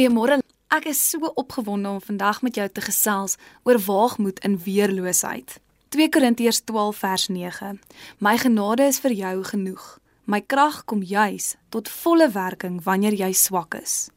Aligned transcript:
Goeiemôre. 0.00 0.38
Ek 0.72 0.86
is 0.88 1.00
so 1.10 1.28
opgewonde 1.36 1.88
om 1.88 2.00
vandag 2.00 2.38
met 2.40 2.56
jou 2.56 2.64
te 2.72 2.80
gesels 2.80 3.34
oor 3.68 3.76
waagmoed 3.84 4.38
in 4.40 4.54
weerloosheid. 4.64 5.58
2 5.92 6.08
Korintiërs 6.08 6.62
12 6.64 6.96
vers 6.96 7.26
9. 7.28 7.76
My 8.24 8.32
genade 8.40 8.86
is 8.88 8.96
vir 9.04 9.12
jou 9.12 9.34
genoeg. 9.44 9.84
My 10.24 10.40
krag 10.40 10.86
kom 10.88 11.04
juis 11.04 11.50
tot 11.68 11.92
volle 11.92 12.30
werking 12.32 12.80
wanneer 12.88 13.12
jy 13.12 13.28
swak 13.36 13.76
is. 13.76 14.08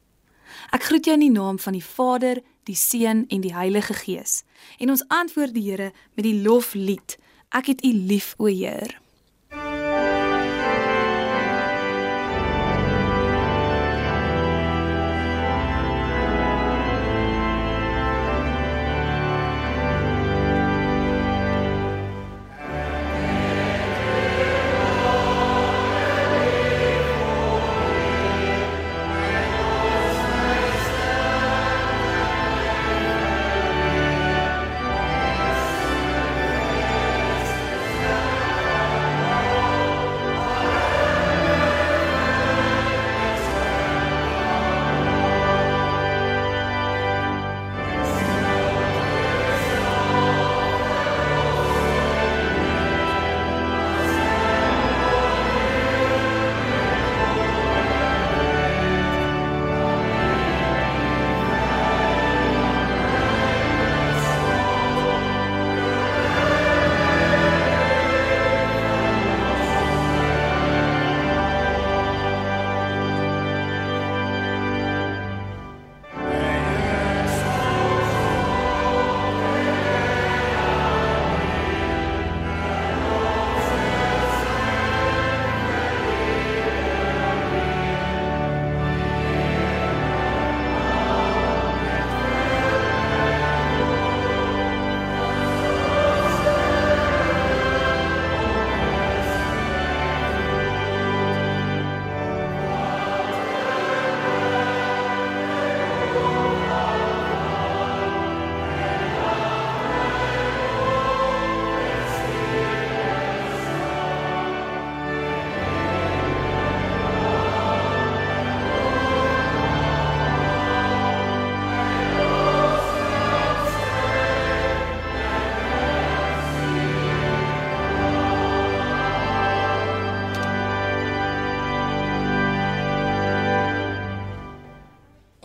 Ek 0.71 0.87
groet 0.87 1.03
jou 1.03 1.19
in 1.19 1.25
die 1.27 1.35
naam 1.35 1.59
van 1.59 1.75
die 1.75 1.83
Vader, 1.83 2.39
die 2.63 2.79
Seun 2.79 3.25
en 3.27 3.43
die 3.43 3.51
Heilige 3.51 3.99
Gees. 4.05 4.45
En 4.79 4.95
ons 4.95 5.03
antwoord 5.11 5.51
die 5.51 5.67
Here 5.67 5.91
met 6.15 6.23
die 6.23 6.39
loflied. 6.47 7.19
Ek 7.51 7.73
het 7.73 7.83
U 7.83 7.91
lief, 7.91 8.37
o 8.39 8.47
Heer. 8.47 9.02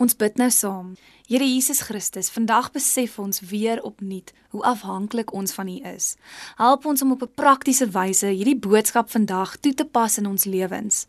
Ons 0.09 0.17
bid 0.17 0.39
nou 0.41 0.47
saam. 0.49 0.95
Here 1.29 1.45
Jesus 1.45 1.83
Christus, 1.85 2.31
vandag 2.33 2.71
besef 2.73 3.19
ons 3.21 3.43
weer 3.45 3.77
opnuut 3.85 4.31
hoe 4.55 4.63
afhanklik 4.65 5.29
ons 5.37 5.53
van 5.53 5.69
U 5.69 5.75
is. 5.85 6.15
Help 6.57 6.87
ons 6.89 7.03
om 7.05 7.11
op 7.13 7.21
'n 7.21 7.35
praktiese 7.37 7.85
wyse 7.93 8.25
hierdie 8.25 8.57
boodskap 8.57 9.11
vandag 9.11 9.57
toe 9.61 9.73
te 9.73 9.85
pas 9.85 10.17
in 10.17 10.25
ons 10.25 10.45
lewens. 10.45 11.05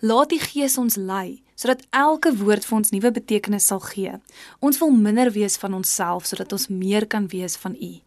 Laat 0.00 0.32
U 0.32 0.38
Gees 0.38 0.78
ons 0.78 0.94
lei 0.94 1.42
sodat 1.56 1.86
elke 1.90 2.36
woord 2.36 2.64
vir 2.64 2.76
ons 2.76 2.90
nuwe 2.90 3.10
betekenis 3.10 3.66
sal 3.66 3.80
gee. 3.80 4.20
Ons 4.60 4.78
wil 4.78 4.90
minder 4.90 5.30
wees 5.32 5.56
van 5.56 5.74
onsself 5.74 6.26
sodat 6.26 6.52
ons 6.52 6.68
meer 6.68 7.06
kan 7.06 7.26
wees 7.26 7.56
van 7.56 7.74
U. 7.74 8.00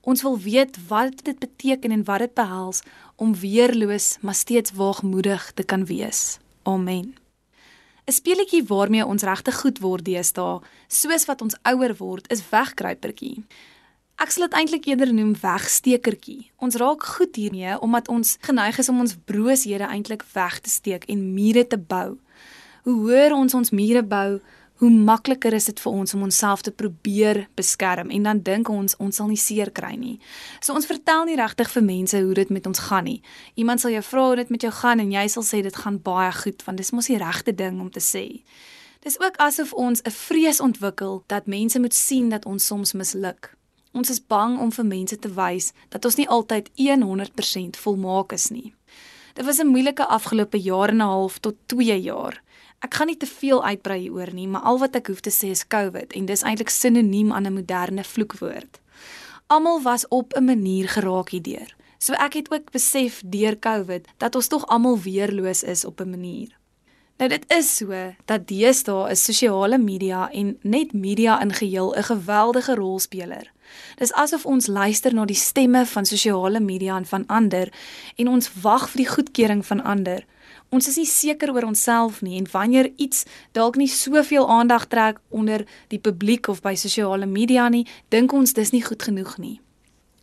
Ons 0.00 0.22
wil 0.22 0.38
weet 0.38 0.78
wat 0.88 1.24
dit 1.24 1.38
beteken 1.38 1.90
en 1.90 2.04
wat 2.04 2.18
dit 2.18 2.34
behels 2.34 2.82
om 3.16 3.34
weerloos 3.34 4.16
maar 4.20 4.34
steeds 4.34 4.72
waagmoedig 4.72 5.52
te 5.54 5.62
kan 5.62 5.84
wees. 5.84 6.38
Amen. 6.62 7.21
'n 8.06 8.12
Speletjie 8.12 8.64
waarmee 8.66 9.06
ons 9.06 9.22
regtig 9.22 9.60
goed 9.60 9.78
word 9.78 10.04
deesdae, 10.04 10.60
soos 10.88 11.24
wat 11.24 11.42
ons 11.42 11.56
ouer 11.62 11.94
word, 11.96 12.30
is 12.32 12.42
wegkruipertjie. 12.50 13.44
Ek 14.22 14.30
sal 14.30 14.48
dit 14.48 14.56
eintlik 14.58 14.86
eerder 14.86 15.12
noem 15.14 15.32
wegstekertjie. 15.40 16.50
Ons 16.62 16.76
raak 16.78 17.02
goed 17.16 17.36
hiermee 17.36 17.78
omdat 17.80 18.08
ons 18.08 18.36
geneig 18.40 18.78
is 18.78 18.88
om 18.88 19.00
ons 19.00 19.16
brooshede 19.24 19.86
eintlik 19.86 20.22
weg 20.34 20.60
te 20.60 20.70
steek 20.70 21.04
en 21.08 21.34
mure 21.34 21.66
te 21.66 21.78
bou. 21.78 22.18
Hoe 22.82 22.94
hoër 23.06 23.32
ons 23.34 23.54
ons 23.54 23.70
mure 23.70 24.02
bou, 24.02 24.40
hoe 24.82 24.90
makliker 24.90 25.54
is 25.54 25.68
dit 25.70 25.78
vir 25.78 25.92
ons 25.94 26.14
om 26.16 26.24
onsself 26.26 26.64
te 26.66 26.72
probeer 26.74 27.44
beskerm 27.54 28.08
en 28.10 28.24
dan 28.26 28.40
dink 28.42 28.66
ons 28.68 28.96
ons 28.98 29.14
sal 29.16 29.28
nie 29.30 29.38
seer 29.38 29.70
kry 29.70 29.92
nie. 29.94 30.16
So 30.58 30.74
ons 30.74 30.88
vertel 30.90 31.28
nie 31.28 31.36
regtig 31.38 31.70
vir 31.70 31.84
mense 31.86 32.18
hoe 32.18 32.34
dit 32.34 32.50
met 32.50 32.66
ons 32.66 32.80
gaan 32.88 33.06
nie. 33.06 33.20
Iemand 33.54 33.78
sal 33.78 33.94
jou 33.94 34.02
vra 34.02 34.24
hoe 34.26 34.40
dit 34.40 34.50
met 34.50 34.66
jou 34.66 34.72
gaan 34.80 34.98
en 34.98 35.14
jy 35.14 35.22
sal 35.30 35.46
sê 35.46 35.62
dit 35.62 35.78
gaan 35.84 36.00
baie 36.02 36.32
goed 36.34 36.66
want 36.66 36.82
dis 36.82 36.90
mos 36.90 37.12
die 37.12 37.20
regte 37.22 37.54
ding 37.54 37.78
om 37.78 37.94
te 37.94 38.02
sê. 38.02 38.24
Dis 39.06 39.20
ook 39.22 39.38
asof 39.38 39.70
ons 39.72 40.02
'n 40.02 40.10
vrees 40.10 40.60
ontwikkel 40.60 41.22
dat 41.30 41.46
mense 41.46 41.78
moet 41.78 41.94
sien 41.94 42.28
dat 42.28 42.44
ons 42.44 42.66
soms 42.66 42.92
misluk. 42.92 43.54
Ons 43.94 44.10
is 44.10 44.26
bang 44.26 44.58
om 44.58 44.72
vir 44.72 44.84
mense 44.84 45.16
te 45.16 45.28
wys 45.28 45.72
dat 45.90 46.04
ons 46.04 46.16
nie 46.16 46.28
altyd 46.28 46.70
100% 46.74 47.76
volmaak 47.76 48.32
is 48.32 48.50
nie. 48.50 48.74
Dit 49.34 49.44
was 49.44 49.58
'n 49.60 49.66
moeilike 49.66 50.06
afgelope 50.06 50.58
jaar 50.58 50.88
en 50.88 50.96
'n 50.96 51.00
half 51.06 51.38
tot 51.38 51.54
2 51.66 52.00
jaar. 52.02 52.42
Ek 52.82 52.94
gaan 52.98 53.06
nie 53.06 53.16
te 53.16 53.26
veel 53.30 53.60
uitbrei 53.64 54.00
hieroor 54.00 54.32
nie, 54.34 54.48
maar 54.50 54.64
al 54.66 54.80
wat 54.82 54.96
ek 54.98 55.06
hoef 55.06 55.20
te 55.22 55.30
sê 55.30 55.52
is 55.54 55.62
COVID 55.70 56.16
en 56.18 56.26
dis 56.26 56.42
eintlik 56.42 56.70
sinoniem 56.70 57.30
aan 57.32 57.46
'n 57.46 57.54
moderne 57.54 58.04
vloekwoord. 58.04 58.80
Almal 59.46 59.82
was 59.82 60.08
op 60.08 60.34
'n 60.34 60.44
manier 60.44 60.88
geraak 60.88 61.30
hierdeur. 61.30 61.76
So 61.98 62.12
ek 62.12 62.34
het 62.34 62.50
ook 62.50 62.70
besef 62.70 63.22
deur 63.24 63.58
COVID 63.58 64.08
dat 64.18 64.34
ons 64.34 64.46
tog 64.46 64.66
almal 64.66 64.98
weerloos 64.98 65.62
is 65.62 65.84
op 65.84 66.00
'n 66.00 66.10
manier. 66.10 66.48
Nou 67.16 67.28
dit 67.30 67.44
is 67.54 67.76
so 67.76 68.14
dat 68.24 68.48
deesdae 68.48 69.10
is 69.10 69.24
sosiale 69.24 69.78
media 69.78 70.30
en 70.30 70.58
net 70.62 70.92
media 70.92 71.40
in 71.40 71.52
geheel 71.52 71.94
'n 71.96 72.02
geweldige 72.02 72.74
rolspeler. 72.74 73.52
Dis 73.96 74.12
asof 74.12 74.46
ons 74.46 74.66
luister 74.66 75.14
na 75.14 75.24
die 75.24 75.36
stemme 75.36 75.86
van 75.86 76.06
sosiale 76.06 76.60
media 76.60 76.96
en 76.96 77.06
van 77.06 77.26
ander 77.26 77.72
en 78.16 78.28
ons 78.28 78.50
wag 78.62 78.90
vir 78.90 78.96
die 78.96 79.12
goedkeuring 79.14 79.66
van 79.66 79.82
ander 79.82 80.24
ons 80.72 80.88
is 80.88 80.96
nie 80.96 81.08
seker 81.08 81.52
oor 81.52 81.66
onsself 81.68 82.22
nie 82.24 82.38
en 82.40 82.48
wanneer 82.52 82.88
iets 82.96 83.26
dalk 83.52 83.76
nie 83.76 83.90
soveel 83.92 84.48
aandag 84.48 84.88
trek 84.88 85.20
onder 85.28 85.66
die 85.92 86.00
publiek 86.00 86.48
of 86.48 86.62
by 86.64 86.72
sosiale 86.74 87.28
media 87.28 87.68
nie, 87.68 87.84
dink 88.08 88.32
ons 88.32 88.56
dis 88.56 88.72
nie 88.72 88.82
goed 88.84 89.04
genoeg 89.04 89.36
nie. 89.38 89.58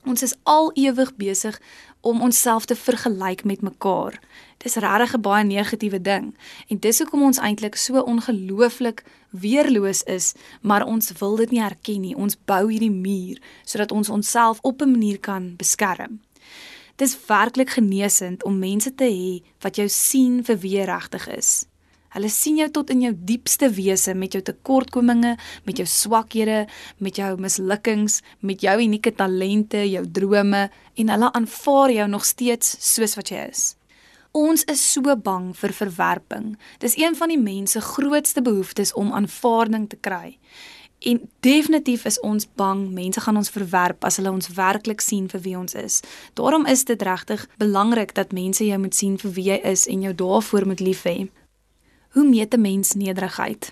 Ons 0.10 0.24
is 0.26 0.34
al 0.50 0.72
ewig 0.80 1.12
besig 1.20 1.60
om 2.02 2.22
onsself 2.26 2.66
te 2.66 2.76
vergelyk 2.76 3.44
met 3.44 3.62
mekaar. 3.62 4.18
Dis 4.64 4.76
regtig 4.76 5.14
'n 5.16 5.22
baie 5.22 5.44
negatiewe 5.44 6.02
ding 6.02 6.36
en 6.68 6.80
dis 6.80 7.00
hoekom 7.00 7.24
ons 7.24 7.38
eintlik 7.38 7.76
so 7.76 8.02
ongelooflik 8.02 9.04
weerloos 9.30 10.04
is, 10.04 10.34
maar 10.62 10.86
ons 10.86 11.12
wil 11.20 11.36
dit 11.36 11.52
nie 11.52 11.62
erken 11.62 12.02
nie. 12.02 12.16
Ons 12.16 12.38
bou 12.46 12.72
hierdie 12.72 12.92
muur 12.92 13.38
sodat 13.66 13.92
ons 13.92 14.10
onsself 14.10 14.60
op 14.62 14.82
'n 14.82 14.92
manier 14.92 15.20
kan 15.20 15.54
beskerm. 15.58 16.20
Dis 17.00 17.16
werklik 17.30 17.70
genesend 17.78 18.44
om 18.44 18.58
mense 18.60 18.92
te 19.00 19.08
hê 19.08 19.40
wat 19.64 19.78
jou 19.80 19.88
sien 19.88 20.42
vir 20.44 20.58
wie 20.60 20.74
jy 20.76 20.88
regtig 20.90 21.30
is. 21.32 21.52
Hulle 22.12 22.28
sien 22.34 22.58
jou 22.60 22.68
tot 22.76 22.90
in 22.92 23.06
jou 23.06 23.12
diepste 23.14 23.70
wese 23.72 24.16
met 24.18 24.34
jou 24.36 24.42
tekortkominge, 24.44 25.36
met 25.64 25.80
jou 25.80 25.86
swakhede, 25.88 26.66
met 26.98 27.20
jou 27.22 27.30
mislukkings, 27.40 28.20
met 28.42 28.66
jou 28.66 28.76
unieke 28.82 29.14
talente, 29.16 29.86
jou 29.86 30.04
drome 30.12 30.66
en 31.00 31.14
hulle 31.14 31.30
aanvaar 31.40 31.94
jou 31.94 32.08
nog 32.10 32.26
steeds 32.28 32.76
soos 32.84 33.16
wat 33.16 33.32
jy 33.32 33.46
is. 33.54 33.64
Ons 34.36 34.66
is 34.70 34.82
so 34.84 35.16
bang 35.16 35.54
vir 35.58 35.72
verwerping. 35.74 36.52
Dis 36.84 36.98
een 37.00 37.16
van 37.16 37.32
die 37.32 37.40
mense 37.40 37.80
grootste 37.82 38.44
behoeftes 38.44 38.92
om 38.94 39.14
aanvaarding 39.16 39.88
te 39.90 39.98
kry. 40.02 40.36
En 41.00 41.30
definitief 41.40 42.06
is 42.06 42.20
ons 42.20 42.48
bang 42.56 42.90
mense 42.92 43.22
gaan 43.24 43.38
ons 43.40 43.50
verwerp 43.50 44.04
as 44.04 44.18
hulle 44.20 44.32
ons 44.32 44.52
werklik 44.58 45.02
sien 45.02 45.30
vir 45.32 45.42
wie 45.46 45.56
ons 45.58 45.74
is. 45.80 46.02
Daarom 46.36 46.66
is 46.68 46.84
dit 46.84 47.02
regtig 47.02 47.48
belangrik 47.58 48.14
dat 48.16 48.36
mense 48.36 48.66
jou 48.66 48.80
moet 48.80 48.96
sien 48.96 49.16
vir 49.18 49.32
wie 49.32 49.48
jy 49.54 49.60
is 49.64 49.88
en 49.88 50.04
jou 50.04 50.14
daarvoor 50.14 50.68
moet 50.68 50.84
lief 50.84 51.06
hê. 51.08 51.30
Hoe 52.10 52.26
meet 52.28 52.54
'n 52.54 52.62
mens 52.62 52.94
nederigheid? 52.94 53.72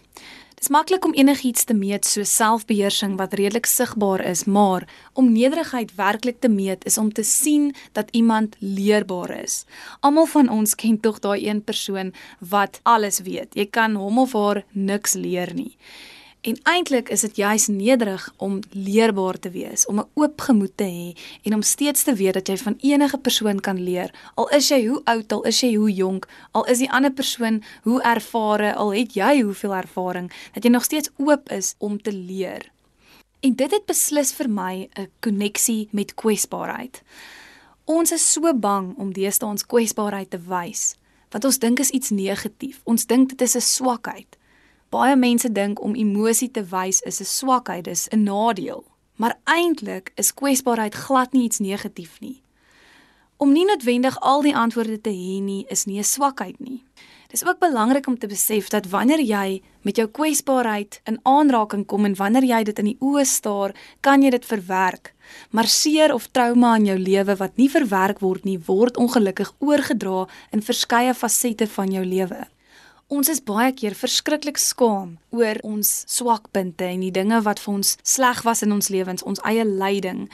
Dis 0.57 0.69
maklik 0.69 1.05
om 1.05 1.13
enigiets 1.13 1.63
te 1.63 1.73
meet 1.73 2.05
so 2.05 2.23
selfbeheersing 2.23 3.17
wat 3.17 3.33
redelik 3.33 3.65
sigbaar 3.65 4.23
is, 4.25 4.45
maar 4.45 4.87
om 5.13 5.31
nederigheid 5.31 5.95
werklik 5.95 6.39
te 6.39 6.49
meet 6.49 6.85
is 6.85 6.97
om 6.97 7.13
te 7.13 7.23
sien 7.23 7.75
dat 7.91 8.09
iemand 8.11 8.55
leerbaar 8.59 9.43
is. 9.43 9.65
Almal 9.99 10.25
van 10.25 10.49
ons 10.49 10.75
ken 10.75 10.99
tog 10.99 11.19
daai 11.19 11.47
een 11.47 11.63
persoon 11.63 12.13
wat 12.39 12.79
alles 12.83 13.19
weet. 13.19 13.53
Jy 13.53 13.65
kan 13.65 13.95
hom 13.95 14.17
of 14.17 14.33
haar 14.33 14.63
niks 14.71 15.13
leer 15.13 15.53
nie. 15.53 15.77
En 16.47 16.55
eintlik 16.63 17.09
is 17.09 17.25
dit 17.25 17.35
juis 17.35 17.67
nederig 17.67 18.33
om 18.37 18.59
leerbaar 18.71 19.39
te 19.39 19.49
wees, 19.49 19.85
om 19.85 19.99
'n 19.99 20.07
oop 20.13 20.41
gemoed 20.41 20.71
te 20.75 20.83
hê 20.83 21.19
en 21.43 21.53
om 21.53 21.61
steeds 21.61 22.03
te 22.03 22.13
weet 22.13 22.33
dat 22.33 22.47
jy 22.47 22.57
van 22.57 22.77
enige 22.79 23.17
persoon 23.17 23.59
kan 23.59 23.83
leer. 23.83 24.13
Al 24.35 24.49
is 24.49 24.67
jy 24.67 24.87
hoe 24.87 25.01
oud, 25.03 25.31
al 25.31 25.43
is 25.43 25.59
jy 25.59 25.75
hoe 25.75 25.91
jonk, 25.91 26.27
al 26.51 26.65
is 26.65 26.77
die 26.77 26.91
ander 26.91 27.11
persoon 27.11 27.63
hoe 27.83 28.01
ervare, 28.01 28.75
al 28.75 28.93
het 28.93 29.13
jy 29.13 29.41
hoeveel 29.41 29.75
ervaring, 29.75 30.31
dat 30.53 30.63
jy 30.63 30.69
nog 30.69 30.83
steeds 30.83 31.09
oop 31.17 31.49
is 31.49 31.75
om 31.77 32.01
te 32.01 32.13
leer. 32.13 32.71
En 33.39 33.55
dit 33.55 33.71
het 33.71 33.85
beslis 33.85 34.31
vir 34.31 34.49
my 34.49 34.89
'n 34.95 35.09
koneksie 35.19 35.87
met 35.91 36.15
kwesbaarheid. 36.15 37.01
Ons 37.85 38.11
is 38.11 38.31
so 38.31 38.53
bang 38.53 38.97
om 38.97 39.13
deesdae 39.13 39.49
ons 39.49 39.65
kwesbaarheid 39.65 40.29
te 40.29 40.39
wys, 40.39 40.95
want 41.29 41.45
ons 41.45 41.59
dink 41.59 41.79
is 41.79 41.89
iets 41.89 42.09
negatief. 42.09 42.81
Ons 42.83 43.05
dink 43.05 43.29
dit 43.29 43.41
is 43.41 43.55
'n 43.55 43.61
swakheid. 43.61 44.36
Baie 44.89 45.15
mense 45.15 45.51
dink 45.51 45.81
om 45.83 45.95
emosie 45.99 46.47
te 46.51 46.63
wys 46.63 47.01
is 47.01 47.19
'n 47.19 47.25
swakheid, 47.25 47.83
dis 47.83 48.07
'n 48.09 48.23
nadeel. 48.23 48.85
Maar 49.15 49.37
eintlik 49.43 50.11
is 50.15 50.33
kwesbaarheid 50.33 50.95
glad 50.95 51.33
nie 51.33 51.43
iets 51.43 51.59
negatief 51.59 52.19
nie. 52.19 52.41
Om 53.37 53.51
nie 53.51 53.65
noodwendig 53.65 54.19
al 54.19 54.41
die 54.41 54.55
antwoorde 54.55 55.01
te 55.01 55.09
hê 55.09 55.41
nie, 55.41 55.65
is 55.69 55.85
nie 55.85 55.99
'n 55.99 56.03
swakheid 56.03 56.59
nie. 56.59 56.83
Dis 57.27 57.45
ook 57.45 57.59
belangrik 57.59 58.07
om 58.07 58.17
te 58.17 58.27
besef 58.27 58.69
dat 58.69 58.87
wanneer 58.87 59.19
jy 59.19 59.61
met 59.81 59.95
jou 59.95 60.07
kwesbaarheid 60.07 61.01
in 61.03 61.19
aanraking 61.23 61.85
kom 61.85 62.05
en 62.05 62.15
wanneer 62.15 62.43
jy 62.43 62.63
dit 62.63 62.79
in 62.79 62.85
die 62.85 62.97
oë 62.99 63.25
staar, 63.25 63.75
kan 63.99 64.21
jy 64.21 64.29
dit 64.29 64.45
verwerk. 64.45 65.13
Maar 65.49 65.67
seer 65.67 66.13
of 66.13 66.27
trauma 66.27 66.75
in 66.75 66.85
jou 66.85 66.97
lewe 66.97 67.35
wat 67.35 67.57
nie 67.57 67.69
verwerk 67.69 68.19
word 68.19 68.43
nie, 68.43 68.59
word 68.65 68.97
ongelukkig 68.97 69.53
oorgedra 69.59 70.27
in 70.51 70.61
verskeie 70.61 71.13
fasette 71.13 71.67
van 71.67 71.91
jou 71.91 72.05
lewe. 72.05 72.47
Ons 73.07 73.29
is 73.31 73.39
baie 73.39 73.69
keer 73.71 73.93
verskriklik 73.95 74.57
skaam 74.59 75.13
oor 75.31 75.55
ons 75.63 75.87
swakpunte 76.11 76.83
en 76.83 77.05
die 77.05 77.13
dinge 77.15 77.37
wat 77.45 77.61
vir 77.63 77.77
ons 77.77 77.93
sleg 78.03 78.41
was 78.43 78.65
in 78.65 78.73
ons 78.75 78.89
lewens, 78.91 79.23
ons 79.23 79.39
eie 79.47 79.63
lyding 79.63 80.25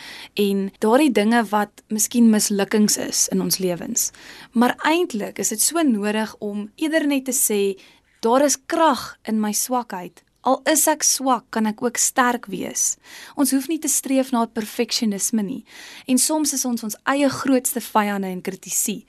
en 0.41 0.63
daardie 0.81 1.11
dinge 1.13 1.43
wat 1.51 1.83
miskien 1.93 2.31
mislukkings 2.33 2.97
is 2.97 3.27
in 3.29 3.45
ons 3.45 3.59
lewens. 3.61 4.09
Maar 4.57 4.73
eintlik 4.89 5.37
is 5.37 5.53
dit 5.53 5.61
so 5.61 5.85
nodig 5.85 6.33
om 6.41 6.65
eerder 6.81 7.05
net 7.05 7.27
te 7.29 7.37
sê 7.37 7.61
daar 8.25 8.41
is 8.41 8.57
krag 8.57 9.19
in 9.29 9.37
my 9.37 9.53
swakheid. 9.53 10.23
Al 10.43 10.57
is 10.67 10.87
ek 10.91 11.05
swak, 11.07 11.45
kan 11.55 11.69
ek 11.69 11.79
ook 11.85 12.01
sterk 12.01 12.49
wees. 12.51 12.97
Ons 13.39 13.53
hoef 13.55 13.69
nie 13.71 13.79
te 13.79 13.87
streef 13.87 14.33
na 14.33 14.41
perfeksionisme 14.49 15.45
nie. 15.45 15.61
En 16.09 16.17
soms 16.19 16.51
is 16.57 16.65
ons 16.67 16.89
ons 16.89 16.97
eie 17.13 17.29
grootste 17.31 17.79
vyande 17.85 18.33
en 18.33 18.41
kritisie 18.43 19.03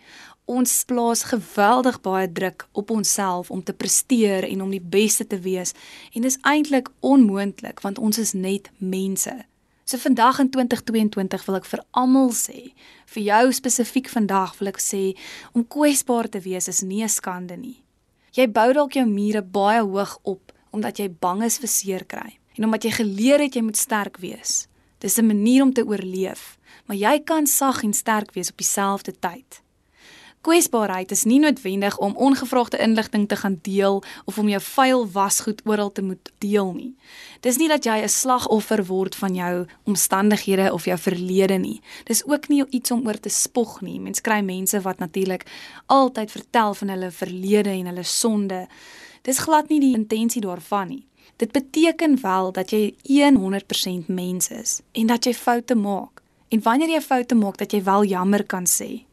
ons 0.45 0.85
plaas 0.85 1.25
geweldig 1.31 2.01
baie 2.05 2.29
druk 2.33 2.67
op 2.73 2.91
onsself 2.91 3.51
om 3.51 3.63
te 3.63 3.73
presteer 3.73 4.45
en 4.45 4.63
om 4.63 4.71
die 4.71 4.83
beste 4.83 5.27
te 5.27 5.39
wees 5.41 5.73
en 6.13 6.23
dis 6.23 6.39
eintlik 6.43 6.91
onmoontlik 7.01 7.81
want 7.81 7.99
ons 7.99 8.19
is 8.19 8.33
net 8.33 8.71
mense. 8.79 9.33
So 9.85 10.01
vandag 10.01 10.39
in 10.41 10.51
2022 10.51 11.45
wil 11.47 11.59
ek 11.59 11.67
vir 11.69 11.83
almal 11.93 12.31
sê, 12.33 12.73
vir 13.13 13.23
jou 13.23 13.53
spesifiek 13.53 14.09
vandag 14.09 14.55
wil 14.61 14.73
ek 14.73 14.81
sê 14.81 15.03
om 15.53 15.65
kwesbaar 15.65 16.29
te 16.33 16.41
wees 16.45 16.69
is 16.69 16.83
nie 16.83 17.03
'n 17.05 17.09
skande 17.09 17.57
nie. 17.57 17.85
Jy 18.33 18.47
bou 18.49 18.73
dalk 18.73 18.93
jou 18.93 19.07
mure 19.07 19.43
baie 19.43 19.81
hoog 19.81 20.19
op 20.23 20.53
omdat 20.73 20.99
jy 20.99 21.09
bang 21.09 21.45
is 21.45 21.59
vir 21.59 21.69
seer 21.69 22.05
kry 22.05 22.39
en 22.57 22.65
omdat 22.65 22.85
jy 22.85 22.91
geleer 22.91 23.41
het 23.41 23.55
jy 23.55 23.63
moet 23.63 23.77
sterk 23.77 24.17
wees. 24.19 24.69
Dis 25.01 25.19
'n 25.19 25.27
manier 25.27 25.63
om 25.63 25.73
te 25.73 25.85
oorleef, 25.85 26.59
maar 26.87 26.97
jy 26.97 27.21
kan 27.25 27.47
sag 27.47 27.83
en 27.85 27.93
sterk 27.93 28.33
wees 28.35 28.51
op 28.51 28.57
dieselfde 28.57 29.13
tyd. 29.21 29.64
Kwesbaarheid 30.45 31.11
is 31.11 31.23
nie 31.25 31.39
noodwendig 31.41 31.95
om 31.99 32.17
ongevraagde 32.17 32.79
inligting 32.79 33.29
te 33.29 33.37
gaan 33.37 33.59
deel 33.63 34.03
of 34.25 34.39
om 34.39 34.49
jou 34.49 34.61
vuil 34.61 35.07
wasgoed 35.11 35.63
oral 35.65 35.93
te 35.93 36.03
moet 36.03 36.33
deel 36.39 36.73
nie. 36.73 36.91
Dis 37.41 37.57
nie 37.57 37.69
dat 37.69 37.85
jy 37.85 38.03
'n 38.03 38.09
slagoffer 38.09 38.85
word 38.85 39.15
van 39.15 39.35
jou 39.35 39.67
omstandighede 39.85 40.73
of 40.73 40.85
jou 40.85 40.99
verlede 40.99 41.59
nie. 41.59 41.81
Dis 42.05 42.27
ook 42.27 42.49
nie 42.49 42.65
iets 42.71 42.91
om 42.91 43.07
oor 43.07 43.21
te 43.21 43.29
spog 43.29 43.81
nie. 43.81 44.01
Mens 44.01 44.21
kry 44.21 44.41
mense 44.41 44.81
wat 44.81 44.99
natuurlik 44.99 45.47
altyd 45.87 46.31
vertel 46.31 46.75
van 46.75 46.89
hulle 46.89 47.11
verlede 47.11 47.71
en 47.71 47.87
hulle 47.87 48.05
sonde. 48.05 48.67
Dis 49.23 49.39
glad 49.39 49.69
nie 49.69 49.81
die 49.81 49.95
intensie 49.95 50.43
daarvan 50.43 50.89
nie. 50.89 51.07
Dit 51.37 51.53
beteken 51.53 52.21
wel 52.21 52.53
dat 52.53 52.71
jy 52.71 52.95
100% 53.03 54.09
mens 54.09 54.49
is 54.49 54.81
en 54.93 55.07
dat 55.07 55.25
jy 55.25 55.35
foute 55.35 55.75
maak. 55.75 56.23
En 56.49 56.63
wanneer 56.63 56.89
jy 56.89 57.01
foute 57.01 57.35
maak, 57.35 57.57
dat 57.57 57.73
jy 57.73 57.83
wel 57.83 58.05
jammer 58.05 58.45
kan 58.45 58.67
sê. 58.67 59.05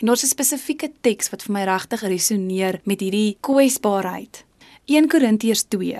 En 0.00 0.06
daar's 0.06 0.22
'n 0.22 0.34
spesifieke 0.34 0.92
teks 1.00 1.30
wat 1.30 1.42
vir 1.42 1.52
my 1.52 1.64
regtig 1.64 2.00
resoneer 2.02 2.80
met 2.84 3.00
hierdie 3.00 3.36
kwesbaarheid. 3.40 4.44
1 4.84 5.08
Korintiërs 5.08 5.64
2. 5.68 5.98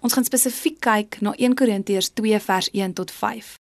Ons 0.00 0.12
gaan 0.12 0.24
spesifiek 0.24 0.80
kyk 0.80 1.20
na 1.20 1.32
1 1.36 1.54
Korintiërs 1.54 2.10
2 2.14 2.40
vers 2.40 2.68
1 2.72 2.92
tot 2.92 3.10
5. 3.10 3.58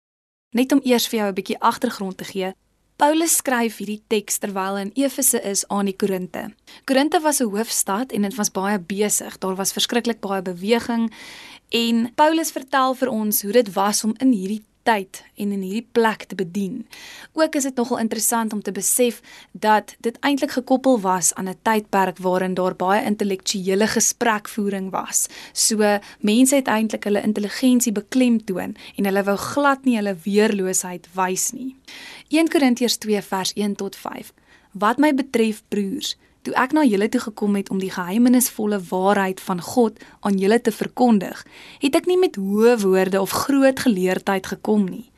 Net 0.56 0.72
om 0.72 0.82
eers 0.84 1.08
vir 1.08 1.20
jou 1.20 1.28
'n 1.30 1.34
bietjie 1.34 1.60
agtergrond 1.60 2.18
te 2.18 2.24
gee. 2.24 2.54
Paulus 3.00 3.36
skryf 3.40 3.78
hierdie 3.78 4.02
teks 4.12 4.42
terwyl 4.44 4.76
hy 4.76 4.82
in 4.82 4.90
Efese 5.00 5.40
is 5.48 5.62
aan 5.72 5.86
die 5.86 5.96
Korinte. 5.96 6.50
Korinte 6.84 7.22
was 7.24 7.40
'n 7.40 7.48
hoofstad 7.48 8.12
en 8.12 8.22
dit 8.22 8.36
was 8.36 8.52
baie 8.52 8.80
besig. 8.80 9.38
Daar 9.40 9.56
was 9.56 9.72
verskriklik 9.72 10.20
baie 10.20 10.42
beweging 10.42 11.14
en 11.70 12.14
Paulus 12.16 12.52
vertel 12.52 12.94
vir 12.96 13.10
ons 13.10 13.42
hoe 13.42 13.52
dit 13.52 13.74
was 13.74 14.04
om 14.04 14.14
in 14.20 14.32
hierdie 14.32 14.64
tyd 14.90 15.22
en 15.38 15.54
in 15.54 15.62
hierdie 15.62 15.88
plek 15.94 16.26
te 16.30 16.36
bedien. 16.36 16.82
Ook 17.38 17.56
is 17.56 17.68
dit 17.68 17.76
nogal 17.78 18.02
interessant 18.02 18.54
om 18.54 18.62
te 18.66 18.74
besef 18.74 19.22
dat 19.52 19.96
dit 20.06 20.18
eintlik 20.26 20.56
gekoppel 20.58 21.00
was 21.06 21.34
aan 21.34 21.50
'n 21.50 21.60
tydperk 21.62 22.18
waarin 22.18 22.54
daar 22.54 22.76
baie 22.76 23.06
intellektuele 23.06 23.88
gesprekvoering 23.88 24.90
was. 24.92 25.28
So 25.54 26.00
mense 26.20 26.56
het 26.56 26.68
eintlik 26.68 27.04
hulle 27.04 27.22
intelligensie 27.22 27.92
beklemtoon 27.92 28.76
en 28.96 29.06
hulle 29.06 29.24
wou 29.24 29.38
glad 29.38 29.86
nie 29.86 29.96
hulle 29.96 30.18
weerloosheid 30.24 31.08
wys 31.14 31.52
nie. 31.52 31.76
1 32.28 32.48
Korintiërs 32.50 32.98
2 32.98 33.22
vers 33.22 33.54
1 33.54 33.76
tot 33.76 33.96
5. 33.96 34.34
Wat 34.72 34.98
my 34.98 35.14
betref 35.14 35.64
broers, 35.68 36.18
Toe 36.48 36.54
ek 36.56 36.72
na 36.72 36.86
julle 36.88 37.10
toe 37.12 37.20
gekom 37.20 37.58
het 37.60 37.70
om 37.70 37.82
die 37.82 37.92
geheimenisvolle 37.92 38.80
waarheid 38.90 39.42
van 39.44 39.60
God 39.62 40.00
aan 40.24 40.38
julle 40.40 40.62
te 40.62 40.72
verkondig, 40.72 41.42
het 41.84 41.96
ek 42.00 42.08
nie 42.08 42.18
met 42.20 42.40
hoë 42.40 42.78
woorde 42.80 43.20
of 43.22 43.36
groot 43.46 43.80
geleerdheid 43.80 44.48
gekom 44.48 44.86
nie. 44.88 45.10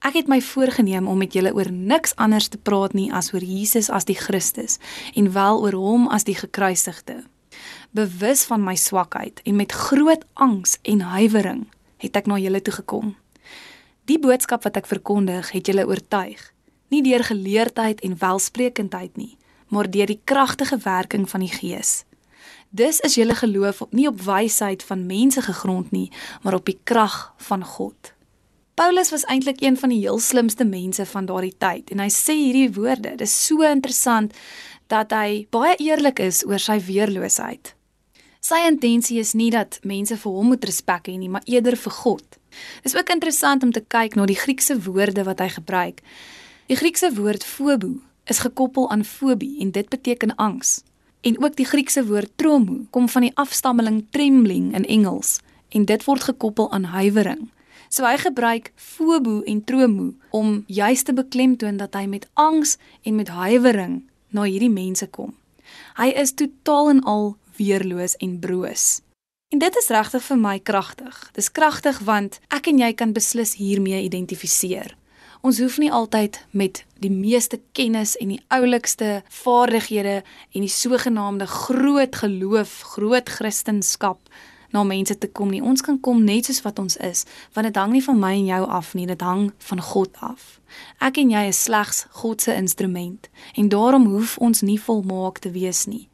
Ek 0.00 0.16
het 0.16 0.30
my 0.32 0.38
voorgenem 0.40 1.08
om 1.12 1.18
met 1.20 1.34
julle 1.36 1.52
oor 1.52 1.68
niks 1.68 2.14
anders 2.16 2.48
te 2.48 2.56
praat 2.56 2.94
nie 2.96 3.10
as 3.12 3.34
oor 3.34 3.44
Jesus 3.44 3.90
as 3.92 4.08
die 4.08 4.16
Christus 4.16 4.78
en 5.12 5.32
wel 5.34 5.60
oor 5.60 5.76
hom 5.76 6.08
as 6.08 6.24
die 6.24 6.38
gekruisigde. 6.38 7.18
Bewus 7.92 8.46
van 8.48 8.64
my 8.64 8.76
swakheid 8.80 9.42
en 9.44 9.60
met 9.60 9.76
groot 9.76 10.24
angs 10.32 10.78
en 10.88 11.04
huiwering 11.12 11.66
het 12.00 12.16
ek 12.16 12.30
na 12.30 12.38
julle 12.40 12.62
toe 12.64 12.72
gekom. 12.80 13.12
Die 14.08 14.18
boodskap 14.18 14.64
wat 14.64 14.80
ek 14.80 14.88
verkondig, 14.88 15.52
het 15.52 15.68
julle 15.68 15.84
oortuig, 15.84 16.40
nie 16.88 17.02
deur 17.04 17.22
geleerdheid 17.28 18.00
en 18.00 18.16
welsprekendheid 18.18 19.20
nie, 19.20 19.36
maar 19.70 19.90
deur 19.90 20.06
die 20.10 20.20
kragtige 20.24 20.78
werking 20.84 21.28
van 21.30 21.40
die 21.46 21.52
Gees. 21.52 22.04
Dis 22.70 23.00
is 23.00 23.16
julle 23.18 23.34
geloof 23.34 23.82
nie 23.90 24.06
op 24.06 24.20
wysheid 24.22 24.82
van 24.86 25.06
mense 25.06 25.42
gegrond 25.42 25.90
nie, 25.90 26.10
maar 26.42 26.54
op 26.54 26.66
die 26.66 26.78
krag 26.84 27.32
van 27.36 27.64
God. 27.64 28.12
Paulus 28.74 29.10
was 29.10 29.24
eintlik 29.24 29.60
een 29.60 29.76
van 29.76 29.90
die 29.90 29.98
heel 29.98 30.18
slimste 30.18 30.64
mense 30.64 31.06
van 31.06 31.26
daardie 31.26 31.54
tyd 31.58 31.90
en 31.90 31.98
hy 31.98 32.08
sê 32.14 32.36
hierdie 32.38 32.70
woorde. 32.72 33.16
Dis 33.18 33.34
so 33.46 33.66
interessant 33.66 34.36
dat 34.86 35.10
hy 35.14 35.46
baie 35.50 35.74
eerlik 35.82 36.22
is 36.22 36.44
oor 36.46 36.62
sy 36.62 36.78
weerloosheid. 36.86 37.74
Sy 38.40 38.62
intensie 38.70 39.18
is 39.20 39.34
nie 39.36 39.50
dat 39.52 39.78
mense 39.84 40.16
vir 40.16 40.32
hom 40.32 40.54
moet 40.54 40.64
respek 40.64 41.10
hê 41.10 41.16
nie, 41.18 41.28
maar 41.28 41.44
eerder 41.44 41.76
vir 41.76 41.92
God. 41.92 42.38
Dis 42.86 42.96
ook 42.96 43.10
interessant 43.12 43.66
om 43.66 43.72
te 43.72 43.82
kyk 43.82 44.16
na 44.16 44.24
die 44.26 44.38
Griekse 44.38 44.78
woorde 44.86 45.26
wat 45.28 45.42
hy 45.44 45.50
gebruik. 45.58 46.00
Die 46.70 46.78
Griekse 46.78 47.12
woord 47.18 47.44
phobos 47.44 48.00
is 48.24 48.38
gekoppel 48.38 48.90
aan 48.90 49.04
fobie 49.04 49.60
en 49.60 49.70
dit 49.70 49.88
beteken 49.88 50.34
angs. 50.36 50.82
En 51.20 51.42
ook 51.42 51.56
die 51.56 51.66
Griekse 51.66 52.06
woord 52.06 52.32
tromo 52.36 52.84
kom 52.90 53.08
van 53.08 53.22
die 53.22 53.34
afstammeling 53.34 54.06
trembling 54.10 54.74
in 54.74 54.86
Engels 54.86 55.40
en 55.68 55.84
dit 55.84 56.04
word 56.04 56.22
gekoppel 56.22 56.70
aan 56.72 56.84
huiwering. 56.84 57.50
So 57.88 58.06
hy 58.06 58.16
gebruik 58.22 58.72
fobo 58.76 59.40
en 59.42 59.64
tromo 59.64 60.12
om 60.30 60.64
juis 60.66 61.02
te 61.02 61.12
beklemtoon 61.12 61.76
dat 61.76 61.94
hy 61.94 62.06
met 62.06 62.28
angs 62.34 62.76
en 63.02 63.14
met 63.14 63.28
huiwering 63.28 64.02
na 64.30 64.46
hierdie 64.46 64.70
mense 64.70 65.06
kom. 65.10 65.34
Hy 65.98 66.12
is 66.14 66.34
totaal 66.38 66.90
en 66.90 67.02
al 67.02 67.34
weerloos 67.58 68.16
en 68.22 68.38
broos. 68.38 69.00
En 69.50 69.58
dit 69.58 69.76
is 69.76 69.90
regtig 69.90 70.22
vir 70.22 70.38
my 70.38 70.58
kragtig. 70.62 71.16
Dis 71.34 71.50
kragtig 71.50 71.98
want 72.06 72.38
ek 72.54 72.70
en 72.70 72.78
jy 72.78 72.92
kan 72.94 73.12
beslis 73.12 73.56
hiermee 73.58 74.04
identifiseer. 74.06 74.94
Ons 75.40 75.56
hoef 75.62 75.78
nie 75.80 75.88
altyd 75.88 76.36
met 76.52 76.82
die 77.00 77.10
meeste 77.10 77.60
kennis 77.72 78.12
en 78.20 78.28
die 78.34 78.42
oulikste 78.52 79.22
vaardighede 79.32 80.18
en 80.52 80.66
die 80.66 80.68
sogenaamde 80.68 81.46
groot 81.48 82.16
geloof, 82.20 82.74
groot 82.92 83.30
kristendom 83.38 84.18
na 84.70 84.82
mense 84.84 85.16
te 85.18 85.28
kom 85.32 85.50
nie. 85.50 85.62
Ons 85.64 85.80
kan 85.82 85.96
kom 86.00 86.20
net 86.24 86.46
soos 86.46 86.60
wat 86.62 86.78
ons 86.78 86.98
is, 87.00 87.24
want 87.56 87.66
dit 87.66 87.80
hang 87.80 87.94
nie 87.96 88.04
van 88.04 88.20
my 88.20 88.34
en 88.36 88.46
jou 88.50 88.60
af 88.68 88.92
nie, 88.94 89.06
dit 89.08 89.24
hang 89.24 89.48
van 89.70 89.82
God 89.82 90.20
af. 90.20 90.60
Ek 91.00 91.18
en 91.18 91.32
jy 91.32 91.46
is 91.48 91.62
slegs 91.64 92.04
God 92.20 92.44
se 92.44 92.54
instrument 92.54 93.30
en 93.56 93.72
daarom 93.72 94.06
hoef 94.12 94.36
ons 94.38 94.60
nie 94.62 94.78
volmaak 94.78 95.40
te 95.40 95.54
wees 95.56 95.86
nie. 95.90 96.06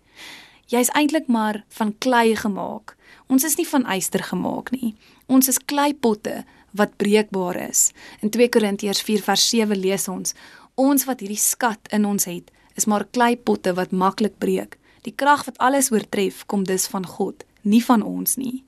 Jy's 0.71 0.91
eintlik 0.95 1.27
maar 1.27 1.65
van 1.79 1.93
klei 1.99 2.37
gemaak. 2.39 2.97
Ons 3.27 3.45
is 3.45 3.59
nie 3.59 3.67
van 3.67 3.85
yster 3.91 4.23
gemaak 4.23 4.71
nie. 4.71 4.95
Ons 5.27 5.51
is 5.51 5.59
kleipotte 5.59 6.45
wat 6.77 6.97
breekbaar 6.97 7.57
is. 7.69 7.91
In 8.21 8.31
2 8.31 8.49
Korintiërs 8.49 9.03
4 9.03 9.23
vers 9.23 9.49
7 9.49 9.79
lees 9.79 10.09
ons: 10.09 10.35
Ons 10.75 11.05
wat 11.09 11.21
hierdie 11.21 11.41
skat 11.41 11.89
in 11.91 12.05
ons 12.05 12.25
het, 12.25 12.51
is 12.77 12.85
maar 12.85 13.07
kleipotte 13.11 13.73
wat 13.75 13.91
maklik 13.93 14.39
breek. 14.39 14.77
Die 15.03 15.15
krag 15.15 15.45
wat 15.47 15.59
alles 15.59 15.91
oortref, 15.93 16.45
kom 16.47 16.65
dus 16.65 16.87
van 16.93 17.07
God, 17.07 17.45
nie 17.63 17.85
van 17.85 18.03
ons 18.03 18.37
nie. 18.37 18.65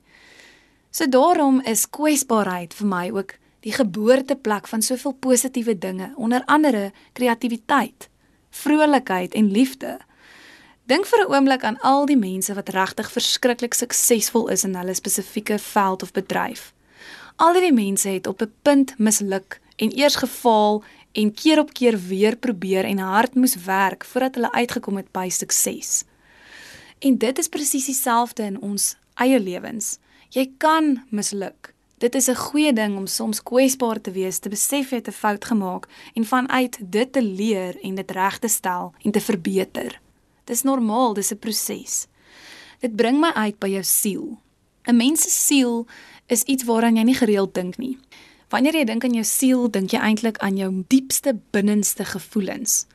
So 0.91 1.05
daarom 1.05 1.61
is 1.69 1.85
kwesbaarheid 1.89 2.73
vir 2.73 2.87
my 2.87 3.09
ook 3.13 3.35
die 3.65 3.73
geboorteplek 3.75 4.67
van 4.71 4.81
soveel 4.81 5.13
positiewe 5.19 5.77
dinge, 5.77 6.13
onder 6.15 6.43
andere 6.45 6.91
kreatiwiteit, 7.13 8.09
vrolikheid 8.49 9.33
en 9.33 9.51
liefde. 9.51 9.99
Dink 10.89 11.05
vir 11.05 11.19
'n 11.19 11.31
oomblik 11.33 11.63
aan 11.63 11.79
al 11.81 12.05
die 12.05 12.17
mense 12.17 12.53
wat 12.53 12.69
regtig 12.69 13.11
verskriklik 13.11 13.73
suksesvol 13.73 14.47
is 14.47 14.63
in 14.63 14.75
hulle 14.75 14.93
spesifieke 14.93 15.59
veld 15.59 16.03
of 16.03 16.11
bedryf. 16.11 16.73
Al 17.39 17.55
die 17.55 17.71
mense 17.71 18.09
het 18.09 18.27
op 18.27 18.41
'n 18.41 18.51
punt 18.61 18.97
misluk 18.97 19.61
en 19.75 19.97
eers 19.97 20.15
gefaal 20.15 20.83
en 21.11 21.33
keer 21.33 21.59
op 21.59 21.73
keer 21.73 21.99
weer 22.07 22.35
probeer 22.37 22.83
en 22.83 22.97
hard 22.97 23.35
moes 23.35 23.55
werk 23.55 24.05
voordat 24.05 24.35
hulle 24.35 24.51
uitgekom 24.51 24.95
het 24.95 25.11
by 25.11 25.29
sukses. 25.29 26.03
En 26.99 27.17
dit 27.17 27.37
is 27.37 27.47
presies 27.47 27.85
dieselfde 27.85 28.43
in 28.43 28.61
ons 28.61 28.95
eie 29.13 29.39
lewens. 29.39 29.97
Jy 30.29 30.51
kan 30.57 31.05
misluk. 31.09 31.73
Dit 31.97 32.15
is 32.15 32.27
'n 32.27 32.35
goeie 32.35 32.73
ding 32.73 32.97
om 32.97 33.07
soms 33.07 33.43
kwesbaar 33.43 34.01
te 34.01 34.11
wees, 34.11 34.39
te 34.39 34.49
besef 34.49 34.89
jy 34.89 34.95
het 34.95 35.07
'n 35.07 35.11
fout 35.11 35.45
gemaak 35.45 35.87
en 36.13 36.25
vanuit 36.25 36.77
dit 36.81 37.11
te 37.11 37.21
leer 37.21 37.79
en 37.81 37.95
dit 37.95 38.11
reg 38.11 38.39
te 38.39 38.47
stel 38.47 38.93
en 39.03 39.11
te 39.11 39.21
verbeter. 39.21 40.01
Dis 40.43 40.61
normaal, 40.61 41.13
dis 41.13 41.31
'n 41.31 41.37
proses. 41.37 42.07
Dit 42.79 42.95
bring 42.95 43.19
my 43.19 43.31
uit 43.33 43.59
by 43.59 43.67
jou 43.67 43.83
siel. 43.83 44.39
'n 44.83 44.95
Mens 44.95 45.21
se 45.21 45.29
siel 45.29 45.87
is 46.29 46.45
iets 46.45 46.63
waaraan 46.69 46.97
jy 46.97 47.03
nie 47.09 47.17
gereeld 47.17 47.53
dink 47.57 47.77
nie. 47.81 47.97
Wanneer 48.49 48.79
jy 48.79 48.85
dink 48.89 49.03
aan 49.05 49.17
jou 49.17 49.25
siel, 49.25 49.67
dink 49.69 49.93
jy 49.93 49.99
eintlik 50.01 50.39
aan 50.45 50.57
jou 50.57 50.69
diepste 50.89 51.35
binneste 51.53 52.05
gevoelens. 52.05 52.85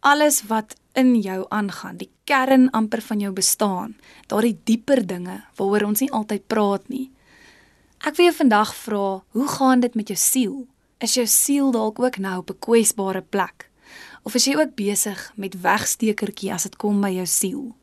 Alles 0.00 0.42
wat 0.48 0.76
in 0.98 1.14
jou 1.20 1.42
aangaan, 1.48 1.98
die 2.00 2.10
kern 2.28 2.70
amper 2.76 3.02
van 3.04 3.20
jou 3.20 3.32
bestaan, 3.32 3.94
daardie 4.28 4.56
dieper 4.64 5.04
dinge 5.06 5.42
waaroor 5.56 5.88
ons 5.88 6.00
nie 6.04 6.10
altyd 6.12 6.46
praat 6.48 6.88
nie. 6.92 7.10
Ek 8.02 8.16
wil 8.16 8.30
jou 8.30 8.36
vandag 8.40 8.72
vra, 8.74 9.04
hoe 9.36 9.48
gaan 9.48 9.84
dit 9.84 9.94
met 9.94 10.08
jou 10.08 10.18
siel? 10.18 10.56
Is 11.02 11.14
jou 11.18 11.26
siel 11.26 11.70
dalk 11.74 12.00
ook 12.02 12.18
nou 12.18 12.38
op 12.38 12.50
'n 12.50 12.58
kwesbare 12.58 13.22
plek? 13.22 13.70
Of 14.24 14.34
is 14.34 14.44
jy 14.44 14.56
ook 14.56 14.74
besig 14.74 15.32
met 15.36 15.60
wegstekertjie 15.60 16.52
as 16.52 16.62
dit 16.62 16.76
kom 16.76 17.00
by 17.00 17.10
jou 17.10 17.26
siel? 17.26 17.74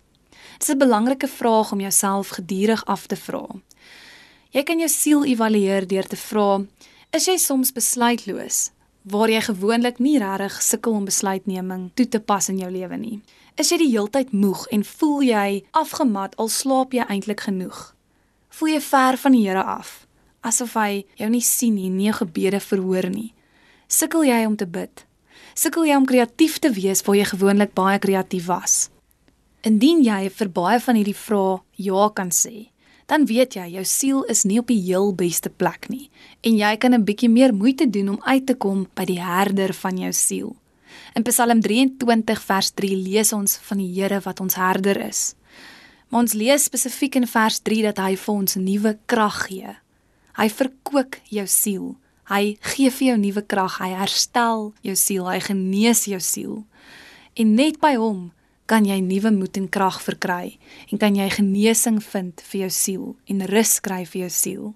Dit 0.59 0.67
is 0.67 0.73
'n 0.75 0.77
belangrike 0.77 1.27
vraag 1.27 1.71
om 1.71 1.79
jouself 1.79 2.29
gedurig 2.29 2.85
af 2.85 3.07
te 3.07 3.15
vra. 3.15 3.45
Jy 4.49 4.63
kan 4.65 4.79
jou 4.81 4.89
siel 4.89 5.25
evalueer 5.29 5.85
deur 5.85 6.07
te 6.09 6.17
vra: 6.17 6.63
Is 7.13 7.27
jy 7.29 7.35
soms 7.37 7.69
besluitloos? 7.69 8.71
Waar 9.05 9.29
jy 9.29 9.41
gewoonlik 9.45 9.99
nie 10.01 10.17
regtig 10.17 10.55
sukkel 10.65 10.95
om 10.97 11.05
besluitneming 11.05 11.91
toe 11.93 12.07
te 12.09 12.19
pas 12.19 12.49
in 12.49 12.57
jou 12.57 12.69
lewe 12.71 12.97
nie. 12.97 13.19
Is 13.61 13.69
jy 13.69 13.77
die 13.77 13.91
heeltyd 13.91 14.33
moeg 14.33 14.65
en 14.73 14.83
voel 14.83 15.21
jy 15.27 15.61
afgemat 15.77 16.33
al 16.41 16.49
slaap 16.49 16.95
jy 16.97 17.05
eintlik 17.05 17.45
genoeg? 17.45 17.93
Voel 18.49 18.73
jy 18.73 18.81
ver 18.81 19.19
van 19.21 19.37
die 19.37 19.43
Here 19.45 19.63
af, 19.63 20.07
asof 20.41 20.73
hy 20.73 21.05
jou 21.21 21.29
nie 21.29 21.45
sien 21.45 21.75
nie, 21.77 21.89
nie 21.93 22.13
gebede 22.13 22.59
verhoor 22.59 23.09
nie? 23.09 23.33
Sukkel 23.87 24.25
jy 24.25 24.41
om 24.47 24.57
te 24.57 24.65
bid? 24.65 25.05
Sukkel 25.53 25.85
jy 25.85 25.95
om 25.99 26.09
kreatief 26.09 26.57
te 26.57 26.73
wees 26.73 27.05
waar 27.05 27.21
jy 27.21 27.29
gewoonlik 27.35 27.77
baie 27.77 28.01
kreatief 28.01 28.49
was? 28.49 28.89
Indien 29.61 30.01
jy 30.01 30.29
vir 30.33 30.49
baie 30.49 30.81
van 30.81 30.97
hierdie 30.97 31.17
vrae 31.17 31.59
ja 31.77 32.09
kan 32.15 32.33
sê, 32.33 32.69
dan 33.09 33.25
weet 33.25 33.57
jy 33.57 33.65
jou 33.73 33.85
siel 33.85 34.23
is 34.29 34.45
nie 34.45 34.59
op 34.61 34.69
die 34.69 34.81
heel 34.85 35.11
beste 35.17 35.49
plek 35.49 35.89
nie 35.89 36.09
en 36.45 36.55
jy 36.55 36.77
kan 36.77 36.93
'n 36.93 37.05
bietjie 37.05 37.29
meer 37.29 37.53
moeite 37.53 37.89
doen 37.89 38.09
om 38.09 38.23
uit 38.23 38.45
te 38.45 38.53
kom 38.53 38.87
by 38.95 39.05
die 39.05 39.21
herder 39.21 39.73
van 39.73 39.97
jou 39.97 40.13
siel. 40.13 40.55
In 41.15 41.23
Psalm 41.23 41.61
23 41.61 42.41
vers 42.41 42.71
3 42.71 42.95
lees 42.95 43.33
ons 43.33 43.57
van 43.57 43.77
die 43.77 43.93
Here 43.93 44.19
wat 44.19 44.39
ons 44.39 44.55
herder 44.55 44.99
is. 45.07 45.35
Maar 46.09 46.21
ons 46.21 46.33
lees 46.33 46.63
spesifiek 46.63 47.15
in 47.15 47.27
vers 47.27 47.59
3 47.59 47.81
dat 47.81 47.97
hy 47.97 48.15
vir 48.15 48.35
ons 48.35 48.55
nuwe 48.55 48.97
krag 49.05 49.47
gee. 49.47 49.75
Hy 50.37 50.49
verkoop 50.49 51.17
jou 51.29 51.45
siel. 51.47 51.97
Hy 52.29 52.57
gee 52.61 52.89
vir 52.93 53.07
jou 53.07 53.17
nuwe 53.17 53.41
krag. 53.41 53.79
Hy 53.81 53.89
herstel 53.97 54.73
jou 54.85 54.95
siel. 54.95 55.27
Hy 55.29 55.39
genees 55.39 56.05
jou 56.05 56.19
siel. 56.19 56.63
En 57.35 57.55
net 57.55 57.79
by 57.81 57.95
hom 57.97 58.31
kan 58.69 58.85
jy 58.85 58.99
nuwe 59.01 59.31
moed 59.33 59.57
en 59.57 59.65
krag 59.69 59.97
verkry 60.05 60.59
en 60.91 61.01
kan 61.01 61.15
jy 61.17 61.25
genesing 61.33 61.97
vind 62.05 62.43
vir 62.51 62.61
jou 62.61 62.69
siel 62.69 63.07
en 63.25 63.47
rus 63.49 63.79
kry 63.81 64.03
vir 64.05 64.21
jou 64.27 64.29
siel. 64.29 64.69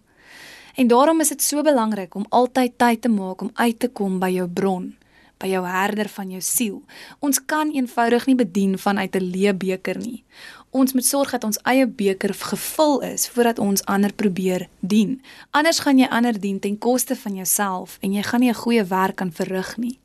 En 0.76 0.90
daarom 0.90 1.22
is 1.22 1.30
dit 1.30 1.46
so 1.46 1.62
belangrik 1.62 2.16
om 2.18 2.26
altyd 2.34 2.78
tyd 2.82 3.02
te 3.06 3.10
maak 3.14 3.46
om 3.46 3.54
uit 3.54 3.80
te 3.80 3.92
kom 3.94 4.18
by 4.20 4.32
jou 4.34 4.48
bron, 4.50 4.90
by 5.38 5.52
jou 5.52 5.62
herder 5.68 6.10
van 6.10 6.32
jou 6.34 6.42
siel. 6.42 6.82
Ons 7.22 7.38
kan 7.46 7.70
eenvoudig 7.76 8.26
nie 8.26 8.38
bedien 8.40 8.78
vanuit 8.78 9.16
'n 9.16 9.30
leë 9.36 9.54
beker 9.54 9.98
nie. 9.98 10.24
Ons 10.72 10.94
moet 10.94 11.06
sorg 11.06 11.32
dat 11.32 11.44
ons 11.44 11.60
eie 11.64 11.86
beker 11.86 12.34
gevul 12.34 13.02
is 13.02 13.28
voordat 13.28 13.60
ons 13.60 13.86
ander 13.86 14.14
probeer 14.14 14.68
dien. 14.80 15.22
Anders 15.52 15.80
gaan 15.80 16.00
jy 16.00 16.08
ander 16.10 16.40
dien 16.40 16.60
ten 16.60 16.78
koste 16.78 17.16
van 17.16 17.36
jouself 17.36 17.98
en 18.02 18.14
jy 18.14 18.24
gaan 18.24 18.40
nie 18.40 18.50
'n 18.50 18.64
goeie 18.64 18.84
werk 18.84 19.16
kan 19.16 19.32
verrig 19.32 19.78
nie. 19.78 20.00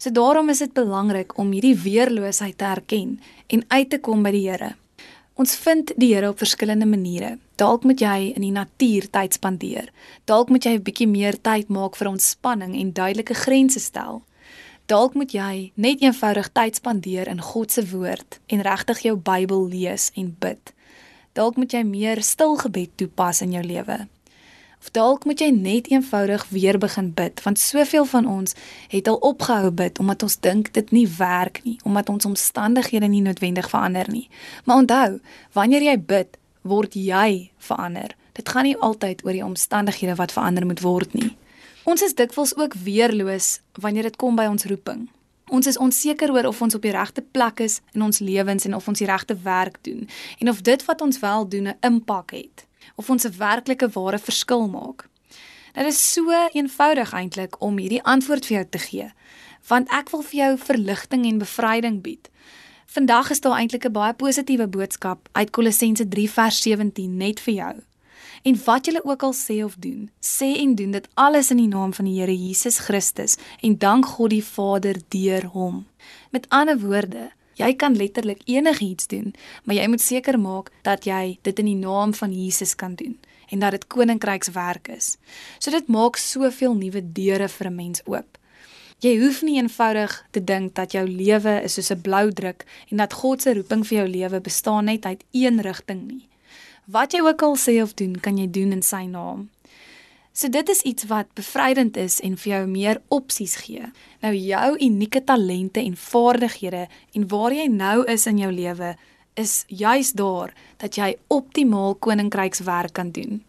So 0.00 0.08
daarom 0.10 0.48
is 0.48 0.58
dit 0.58 0.72
belangrik 0.72 1.34
om 1.38 1.50
hierdie 1.52 1.76
weerloosheid 1.76 2.56
te 2.58 2.64
erken 2.64 3.18
en 3.52 3.64
uit 3.68 3.90
te 3.90 3.98
kom 4.00 4.22
by 4.24 4.30
die 4.32 4.46
Here. 4.46 4.70
Ons 5.36 5.52
vind 5.60 5.92
die 6.00 6.14
Here 6.14 6.30
op 6.32 6.40
verskillende 6.40 6.86
maniere. 6.88 7.34
Dalk 7.60 7.84
moet 7.84 8.00
jy 8.00 8.30
in 8.32 8.40
die 8.46 8.54
natuur 8.54 9.10
tyd 9.12 9.36
spandeer. 9.36 9.90
Dalk 10.24 10.48
moet 10.48 10.64
jy 10.64 10.72
'n 10.78 10.82
bietjie 10.82 11.08
meer 11.08 11.36
tyd 11.36 11.68
maak 11.68 11.96
vir 11.96 12.08
ontspanning 12.08 12.80
en 12.80 12.92
duidelike 12.92 13.34
grense 13.34 13.80
stel. 13.80 14.22
Dalk 14.86 15.14
moet 15.14 15.32
jy 15.32 15.72
net 15.74 16.00
eenvoudig 16.00 16.48
tyd 16.52 16.76
spandeer 16.76 17.28
in 17.28 17.40
God 17.40 17.72
se 17.72 17.84
woord 17.90 18.40
en 18.46 18.60
regtig 18.60 18.98
jou 19.02 19.16
Bybel 19.16 19.68
lees 19.68 20.10
en 20.16 20.36
bid. 20.38 20.72
Dalk 21.32 21.56
moet 21.56 21.72
jy 21.72 21.82
meer 21.84 22.22
stil 22.22 22.56
gebed 22.56 22.96
toepas 22.96 23.42
in 23.42 23.52
jou 23.52 23.62
lewe. 23.62 24.08
Of 24.80 24.90
dalk 24.90 25.24
moet 25.28 25.40
jy 25.40 25.50
net 25.52 25.90
eenvoudig 25.92 26.46
weer 26.48 26.78
begin 26.80 27.10
bid, 27.12 27.42
want 27.44 27.58
soveel 27.58 28.04
van 28.08 28.26
ons 28.26 28.54
het 28.88 29.08
al 29.08 29.18
opgehou 29.20 29.70
bid 29.70 29.98
omdat 29.98 30.22
ons 30.22 30.38
dink 30.40 30.72
dit 30.72 30.90
nie 30.90 31.08
werk 31.18 31.60
nie, 31.64 31.76
omdat 31.84 32.08
ons 32.08 32.24
omstandighede 32.24 33.06
nie 33.06 33.20
noodwendig 33.20 33.68
verander 33.68 34.08
nie. 34.08 34.28
Maar 34.64 34.76
onthou, 34.76 35.20
wanneer 35.52 35.84
jy 35.84 35.98
bid, 36.00 36.38
word 36.62 36.96
jy 36.96 37.50
verander. 37.58 38.16
Dit 38.32 38.48
gaan 38.48 38.64
nie 38.64 38.76
altyd 38.76 39.20
oor 39.24 39.36
die 39.36 39.44
omstandighede 39.44 40.16
wat 40.16 40.32
verander 40.32 40.66
moet 40.66 40.80
word 40.80 41.12
nie. 41.12 41.36
Ons 41.84 42.02
is 42.02 42.16
dikwels 42.16 42.56
ook 42.56 42.74
weerloos 42.84 43.58
wanneer 43.80 44.08
dit 44.08 44.16
kom 44.16 44.36
by 44.36 44.48
ons 44.48 44.64
roeping. 44.64 45.08
Ons 45.52 45.66
is 45.66 45.78
onseker 45.78 46.32
oor 46.32 46.48
of 46.48 46.62
ons 46.62 46.74
op 46.74 46.82
die 46.82 46.94
regte 46.94 47.20
plek 47.20 47.60
is 47.60 47.80
in 47.92 48.06
ons 48.06 48.24
lewens 48.24 48.64
en 48.64 48.74
of 48.74 48.88
ons 48.88 48.98
die 48.98 49.08
regte 49.08 49.36
werk 49.44 49.76
doen 49.84 50.08
en 50.38 50.48
of 50.48 50.64
dit 50.64 50.84
wat 50.88 51.00
ons 51.04 51.20
wel 51.20 51.48
doen 51.48 51.68
'n 51.68 51.78
impak 51.84 52.30
het 52.30 52.69
of 53.00 53.10
ons 53.10 53.24
'n 53.24 53.36
werklike 53.38 53.88
ware 53.96 54.18
verskil 54.18 54.68
maak. 54.68 55.08
Dit 55.72 55.86
is 55.86 56.12
so 56.12 56.30
eenvoudig 56.52 57.12
eintlik 57.12 57.60
om 57.60 57.78
hierdie 57.78 58.02
antwoord 58.02 58.46
vir 58.46 58.56
jou 58.56 58.66
te 58.70 58.78
gee, 58.78 59.08
want 59.68 59.88
ek 59.90 60.10
wil 60.10 60.22
vir 60.22 60.38
jou 60.40 60.52
verligting 60.58 61.24
en 61.26 61.38
bevryding 61.38 62.02
bied. 62.02 62.28
Vandag 62.86 63.30
is 63.30 63.40
daar 63.40 63.58
eintlik 63.58 63.84
'n 63.84 63.92
baie 63.92 64.14
positiewe 64.14 64.66
boodskap 64.66 65.28
uit 65.32 65.50
Kolossense 65.50 66.08
3 66.08 66.30
vers 66.30 66.62
17 66.62 67.16
net 67.16 67.40
vir 67.40 67.54
jou. 67.54 67.74
En 68.42 68.60
wat 68.64 68.86
jy 68.86 69.00
ook 69.02 69.22
al 69.22 69.32
sê 69.32 69.64
of 69.64 69.74
doen, 69.78 70.10
sê 70.20 70.56
en 70.58 70.74
doen 70.74 70.90
dit 70.90 71.08
alles 71.14 71.50
in 71.50 71.56
die 71.56 71.68
naam 71.68 71.92
van 71.94 72.04
die 72.04 72.20
Here 72.20 72.36
Jesus 72.36 72.78
Christus 72.78 73.36
en 73.60 73.78
dank 73.78 74.06
God 74.06 74.30
die 74.30 74.44
Vader 74.44 74.96
deur 75.08 75.44
hom. 75.44 75.86
Met 76.30 76.46
ander 76.48 76.78
woorde, 76.78 77.30
Jy 77.60 77.74
kan 77.76 77.96
letterlik 77.96 78.40
enigiets 78.48 79.06
doen, 79.06 79.34
maar 79.64 79.76
jy 79.76 79.86
moet 79.92 80.00
seker 80.00 80.38
maak 80.40 80.70
dat 80.86 81.04
jy 81.04 81.38
dit 81.44 81.58
in 81.60 81.68
die 81.68 81.80
naam 81.80 82.14
van 82.16 82.32
Jesus 82.32 82.74
kan 82.74 82.94
doen 82.96 83.18
en 83.50 83.58
dat 83.58 83.74
dit 83.74 83.86
koninkrykswerk 83.90 84.88
is. 84.88 85.16
So 85.58 85.74
dit 85.74 85.88
maak 85.90 86.16
soveel 86.16 86.76
nuwe 86.78 87.02
deure 87.02 87.48
vir 87.48 87.66
'n 87.66 87.74
mens 87.74 88.00
oop. 88.06 88.38
Jy 89.00 89.18
hoef 89.18 89.42
nie 89.42 89.56
eenvoudig 89.56 90.12
te 90.30 90.44
dink 90.44 90.74
dat 90.74 90.92
jou 90.92 91.06
lewe 91.08 91.62
is 91.64 91.74
soos 91.74 91.90
'n 91.90 92.00
blou 92.00 92.32
druk 92.32 92.64
en 92.90 92.96
dat 92.96 93.12
God 93.12 93.42
se 93.42 93.54
roeping 93.54 93.86
vir 93.86 93.98
jou 93.98 94.08
lewe 94.08 94.40
bestaan 94.40 94.84
net 94.84 95.04
uit 95.04 95.24
een 95.32 95.60
rigting 95.60 96.06
nie. 96.06 96.28
Wat 96.84 97.12
jy 97.12 97.20
ook 97.20 97.42
al 97.42 97.56
sê 97.56 97.82
of 97.82 97.94
doen, 97.94 98.20
kan 98.20 98.38
jy 98.38 98.50
doen 98.50 98.72
in 98.72 98.82
sy 98.82 99.04
naam. 99.06 99.48
So 100.40 100.48
dit 100.48 100.68
is 100.68 100.80
iets 100.88 101.04
wat 101.04 101.34
bevrydend 101.36 101.98
is 102.00 102.14
en 102.24 102.36
vir 102.40 102.50
jou 102.50 102.60
meer 102.66 103.00
opsies 103.12 103.58
gee. 103.60 103.90
Nou 104.22 104.30
jou 104.32 104.68
unieke 104.80 105.20
talente 105.28 105.82
en 105.84 105.96
vaardighede 106.00 106.86
en 107.12 107.26
waar 107.28 107.52
jy 107.52 107.66
nou 107.68 108.06
is 108.08 108.24
in 108.30 108.40
jou 108.40 108.48
lewe 108.48 108.94
is 109.36 109.64
juis 109.68 110.14
daar 110.16 110.54
dat 110.80 110.96
jy 110.96 111.10
optimaal 111.28 111.98
koninkrykswerk 112.00 112.96
kan 112.96 113.12
doen. 113.12 113.42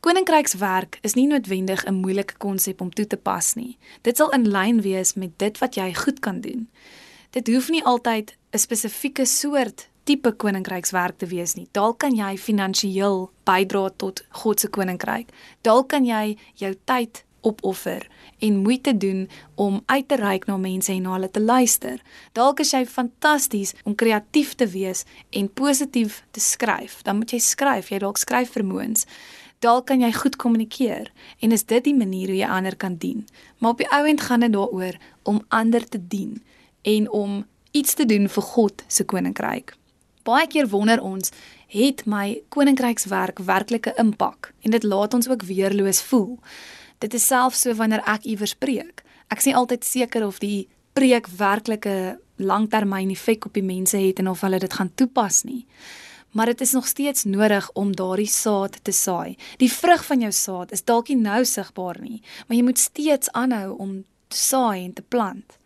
Koninkrykswerk 0.00 0.96
is 1.04 1.12
nie 1.14 1.26
noodwendig 1.28 1.84
'n 1.84 2.00
moeilike 2.00 2.40
konsep 2.40 2.80
om 2.80 2.90
toe 2.90 3.06
te 3.06 3.16
pas 3.16 3.54
nie. 3.54 3.76
Dit 4.02 4.16
sal 4.16 4.30
in 4.30 4.48
lyn 4.48 4.80
wees 4.80 5.14
met 5.14 5.38
dit 5.38 5.58
wat 5.58 5.74
jy 5.74 5.92
goed 5.94 6.20
kan 6.20 6.40
doen. 6.40 6.68
Dit 7.30 7.48
hoef 7.48 7.68
nie 7.68 7.84
altyd 7.84 8.32
'n 8.52 8.58
spesifieke 8.58 9.26
soort 9.26 9.88
tipe 10.04 10.32
koninkrykswerk 10.32 11.18
te 11.18 11.26
wees 11.26 11.54
nie. 11.58 11.68
Dalk 11.72 12.02
kan 12.04 12.16
jy 12.16 12.34
finansiëel 12.40 13.28
bydra 13.48 13.88
tot 14.00 14.24
God 14.42 14.60
se 14.60 14.68
koninkryk. 14.68 15.30
Dalk 15.64 15.90
kan 15.92 16.06
jy 16.08 16.36
jou 16.60 16.74
tyd 16.88 17.24
opoffer 17.44 18.06
en 18.38 18.56
moeite 18.56 18.96
doen 18.96 19.28
om 19.54 19.82
uit 19.86 20.08
te 20.08 20.16
reik 20.16 20.46
na 20.46 20.56
mense 20.56 20.92
en 20.92 21.02
na 21.04 21.14
hulle 21.16 21.30
te 21.30 21.40
luister. 21.40 22.00
Dalk 22.32 22.60
is 22.64 22.72
jy 22.72 22.84
fantasties 22.88 23.74
om 23.84 23.94
kreatief 23.94 24.54
te 24.60 24.68
wees 24.72 25.04
en 25.30 25.48
positief 25.52 26.22
te 26.32 26.40
skryf. 26.40 27.02
Dan 27.04 27.20
moet 27.20 27.36
jy 27.36 27.40
skryf, 27.44 27.92
jy 27.92 28.00
dalk 28.04 28.20
skryfvermoëns. 28.20 29.06
Dalk 29.64 29.88
kan 29.88 30.02
jy 30.04 30.10
goed 30.12 30.36
kommunikeer 30.40 31.12
en 31.40 31.52
is 31.56 31.64
dit 31.68 31.84
die 31.84 31.96
manier 31.96 32.32
hoe 32.32 32.40
jy 32.40 32.50
ander 32.50 32.76
kan 32.76 32.98
dien. 33.00 33.24
Maar 33.58 33.76
op 33.76 33.84
die 33.84 33.92
ou 33.92 34.04
end 34.08 34.26
gaan 34.26 34.44
dit 34.44 34.52
daaroor 34.52 34.98
om 35.24 35.44
ander 35.48 35.88
te 35.88 36.00
dien 36.00 36.42
en 36.82 37.08
om 37.10 37.40
iets 37.72 37.96
te 37.96 38.06
doen 38.06 38.28
vir 38.28 38.52
God 38.54 38.84
se 38.88 39.04
koninkryk. 39.08 39.72
Baie 40.24 40.46
keer 40.48 40.68
wonder 40.72 41.02
ons, 41.04 41.32
het 41.68 42.04
my 42.08 42.38
koninkrykswerk 42.54 43.42
werklike 43.44 43.92
impak 44.00 44.52
en 44.64 44.72
dit 44.72 44.84
laat 44.84 45.14
ons 45.14 45.28
ook 45.28 45.42
weerloos 45.44 46.00
voel. 46.08 46.38
Dit 47.04 47.14
is 47.14 47.26
selfs 47.26 47.64
so 47.66 47.74
wanneer 47.76 48.00
ek 48.08 48.24
iewers 48.24 48.54
preek. 48.56 49.02
Ek 49.28 49.42
is 49.42 49.48
nie 49.50 49.56
altyd 49.58 49.84
seker 49.84 50.24
of 50.24 50.40
die 50.40 50.68
preek 50.96 51.28
werklike 51.28 52.16
langtermyn 52.40 53.12
effek 53.12 53.44
op 53.50 53.58
die 53.58 53.66
mense 53.66 53.98
het 54.00 54.22
en 54.22 54.30
of 54.32 54.40
hulle 54.46 54.62
dit 54.62 54.72
gaan 54.72 54.92
toepas 54.94 55.42
nie. 55.44 55.66
Maar 56.34 56.54
dit 56.54 56.64
is 56.66 56.72
nog 56.72 56.86
steeds 56.86 57.24
nodig 57.24 57.68
om 57.78 57.92
daardie 57.94 58.30
saad 58.30 58.78
te 58.82 58.92
saai. 58.92 59.36
Die 59.60 59.70
vrug 59.70 60.04
van 60.04 60.24
jou 60.24 60.32
saad 60.32 60.72
is 60.72 60.82
dalk 60.82 61.12
nie 61.12 61.20
nou 61.20 61.44
sigbaar 61.44 62.00
nie, 62.00 62.22
maar 62.46 62.56
jy 62.56 62.64
moet 62.64 62.80
steeds 62.80 63.30
aanhou 63.32 63.76
om 63.76 64.00
te 64.32 64.40
saai 64.40 64.84
en 64.84 64.92
te 64.92 65.02
plant. 65.02 65.58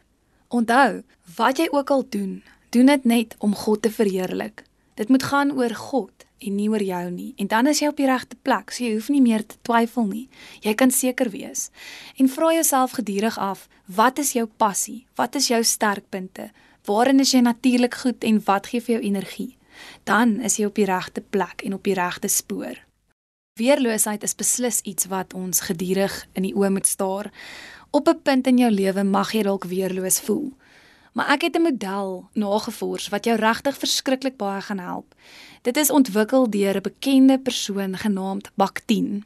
Onthou, 0.48 1.02
wat 1.36 1.60
jy 1.60 1.68
ook 1.70 1.90
al 1.90 2.04
doen, 2.08 2.42
doen 2.70 2.86
dit 2.86 3.04
net 3.04 3.34
om 3.38 3.54
God 3.54 3.82
te 3.82 3.90
verheerlik. 3.90 4.64
Dit 4.94 5.08
moet 5.08 5.22
gaan 5.22 5.52
oor 5.52 5.74
God 5.74 6.26
en 6.38 6.54
nie 6.54 6.68
oor 6.70 6.82
jou 6.82 7.10
nie. 7.10 7.32
En 7.36 7.46
dan 7.46 7.66
is 7.66 7.80
jy 7.82 7.90
op 7.90 7.98
die 7.98 8.06
regte 8.08 8.36
plek, 8.42 8.70
so 8.70 8.84
jy 8.84 8.94
hoef 8.96 9.10
nie 9.12 9.22
meer 9.22 9.44
te 9.46 9.58
twyfel 9.66 10.06
nie. 10.06 10.28
Jy 10.62 10.74
kan 10.78 10.90
seker 10.94 11.30
wees. 11.34 11.68
En 12.18 12.30
vra 12.30 12.52
jouself 12.54 12.96
gedurig 12.98 13.38
af, 13.38 13.66
wat 13.86 14.18
is 14.18 14.34
jou 14.36 14.46
passie? 14.46 15.06
Wat 15.18 15.34
is 15.38 15.50
jou 15.50 15.62
sterkpunte? 15.64 16.50
Waarin 16.86 17.20
is 17.20 17.34
jy 17.34 17.42
natuurlik 17.44 17.94
goed 18.02 18.24
en 18.24 18.42
wat 18.46 18.70
gee 18.72 18.80
vir 18.80 18.98
jou 18.98 19.04
energie? 19.04 19.56
Dan 20.04 20.38
is 20.40 20.58
jy 20.58 20.68
op 20.68 20.78
die 20.78 20.86
regte 20.88 21.20
plek 21.20 21.62
en 21.66 21.74
op 21.74 21.84
die 21.84 21.96
regte 21.98 22.30
spoor. 22.32 22.78
Weerloosheid 23.58 24.22
is 24.22 24.36
beslis 24.38 24.80
iets 24.86 25.08
wat 25.10 25.34
ons 25.34 25.64
gedurig 25.66 26.14
in 26.38 26.46
die 26.46 26.54
oë 26.54 26.70
moet 26.70 26.86
staar. 26.86 27.32
Op 27.90 28.08
'n 28.08 28.22
punt 28.22 28.46
in 28.46 28.58
jou 28.58 28.70
lewe 28.70 29.04
mag 29.04 29.32
jy 29.32 29.42
dalk 29.42 29.64
weerloos 29.64 30.20
voel. 30.20 30.52
Maar 31.12 31.28
ek 31.28 31.42
het 31.42 31.56
'n 31.56 31.62
model 31.62 32.28
nagevors 32.32 33.08
wat 33.08 33.24
jou 33.24 33.36
regtig 33.36 33.78
verskriklik 33.78 34.36
baie 34.36 34.60
gaan 34.60 34.78
help. 34.78 35.14
Dit 35.62 35.76
is 35.76 35.90
ontwikkel 35.90 36.50
deur 36.50 36.76
'n 36.76 36.82
bekende 36.82 37.38
persoon 37.38 37.96
genaamd 37.96 38.50
Bakhtin. 38.54 39.24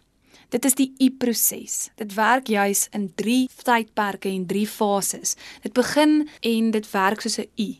Dit 0.48 0.64
is 0.64 0.74
die 0.74 0.92
U-proses. 0.98 1.90
Dit 1.96 2.14
werk 2.14 2.46
juis 2.46 2.88
in 2.90 3.12
3 3.14 3.48
tydperke 3.62 4.28
en 4.28 4.46
3 4.46 4.66
fases. 4.66 5.36
Dit 5.62 5.72
begin 5.72 6.28
en 6.40 6.70
dit 6.70 6.90
werk 6.90 7.20
soos 7.20 7.38
'n 7.38 7.48
U. 7.56 7.76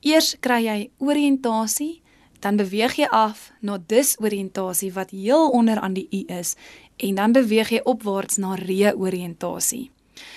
Eers 0.00 0.36
kry 0.40 0.64
jy 0.64 0.90
oriëntasie, 0.98 2.02
dan 2.40 2.56
beweeg 2.56 2.94
jy 2.96 3.08
af 3.10 3.52
na 3.60 3.78
disoriëntasie 3.86 4.92
wat 4.92 5.10
heel 5.10 5.50
onder 5.50 5.80
aan 5.80 5.92
die 5.92 6.08
U 6.10 6.22
is 6.26 6.54
en 6.96 7.14
dan 7.14 7.32
beweeg 7.32 7.68
jy 7.68 7.80
opwaarts 7.84 8.36
na 8.36 8.54
reoriëntasie. 8.54 9.90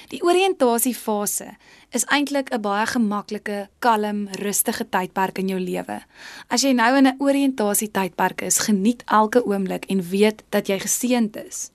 Die 0.10 0.22
oriëntasiefase 0.24 1.56
is 1.90 2.06
eintlik 2.06 2.52
'n 2.54 2.62
baie 2.62 2.86
gemaklike, 2.86 3.70
kalm, 3.80 4.28
rustige 4.28 4.90
tydperk 4.90 5.38
in 5.38 5.48
jou 5.48 5.60
lewe. 5.60 6.02
As 6.48 6.62
jy 6.62 6.74
nou 6.74 6.98
in 6.98 7.08
'n 7.08 7.18
oriëntasietydperk 7.20 8.42
is, 8.42 8.60
geniet 8.60 9.04
elke 9.06 9.46
oomblik 9.46 9.86
en 9.86 10.02
weet 10.02 10.44
dat 10.50 10.68
jy 10.68 10.80
geseënd 10.80 11.36
is. 11.48 11.72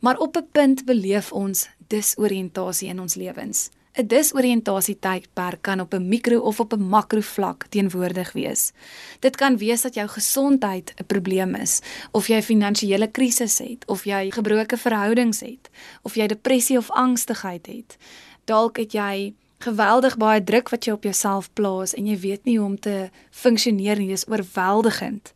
Maar 0.00 0.18
op 0.18 0.36
'n 0.36 0.48
punt 0.52 0.84
beleef 0.84 1.32
ons 1.32 1.68
disoriëntasie 1.88 2.88
in 2.88 3.00
ons 3.00 3.14
lewens. 3.14 3.70
'n 3.96 4.06
Disoriëntasie 4.06 4.98
tydperk 5.00 5.62
kan 5.62 5.80
op 5.80 5.94
'n 5.94 6.08
mikro 6.08 6.38
of 6.40 6.60
op 6.60 6.72
'n 6.72 6.88
makro 6.88 7.20
vlak 7.20 7.66
teenwoordig 7.68 8.32
wees. 8.32 8.72
Dit 9.20 9.36
kan 9.36 9.56
wees 9.56 9.82
dat 9.82 9.94
jou 9.94 10.08
gesondheid 10.08 10.94
'n 10.96 11.06
probleem 11.06 11.54
is, 11.54 11.80
of 12.10 12.26
jy 12.26 12.36
'n 12.36 12.42
finansiële 12.42 13.10
krisis 13.10 13.58
het, 13.58 13.86
of 13.86 14.04
jy 14.04 14.30
gebroke 14.30 14.76
verhoudings 14.76 15.40
het, 15.40 15.70
of 16.02 16.14
jy 16.14 16.26
depressie 16.26 16.76
of 16.76 16.90
angstigheid 16.90 17.66
het. 17.66 17.96
Dalk 18.44 18.76
het 18.76 18.92
jy 18.92 19.34
geweldig 19.58 20.16
baie 20.16 20.44
druk 20.44 20.68
wat 20.68 20.84
jy 20.84 20.92
op 20.92 21.02
jouself 21.02 21.52
plaas 21.52 21.94
en 21.94 22.06
jy 22.06 22.18
weet 22.18 22.44
nie 22.44 22.58
hoe 22.58 22.66
om 22.66 22.80
te 22.80 23.10
funksioneer 23.30 23.98
nie, 23.98 24.08
dis 24.08 24.28
oorweldigend. 24.28 25.32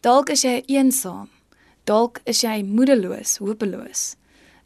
Dalk 0.00 0.30
is 0.30 0.42
jy 0.42 0.62
eensaam. 0.66 1.28
Dalk 1.84 2.20
is 2.24 2.40
jy 2.40 2.62
moedeloos, 2.62 3.36
hopeloos. 3.36 4.14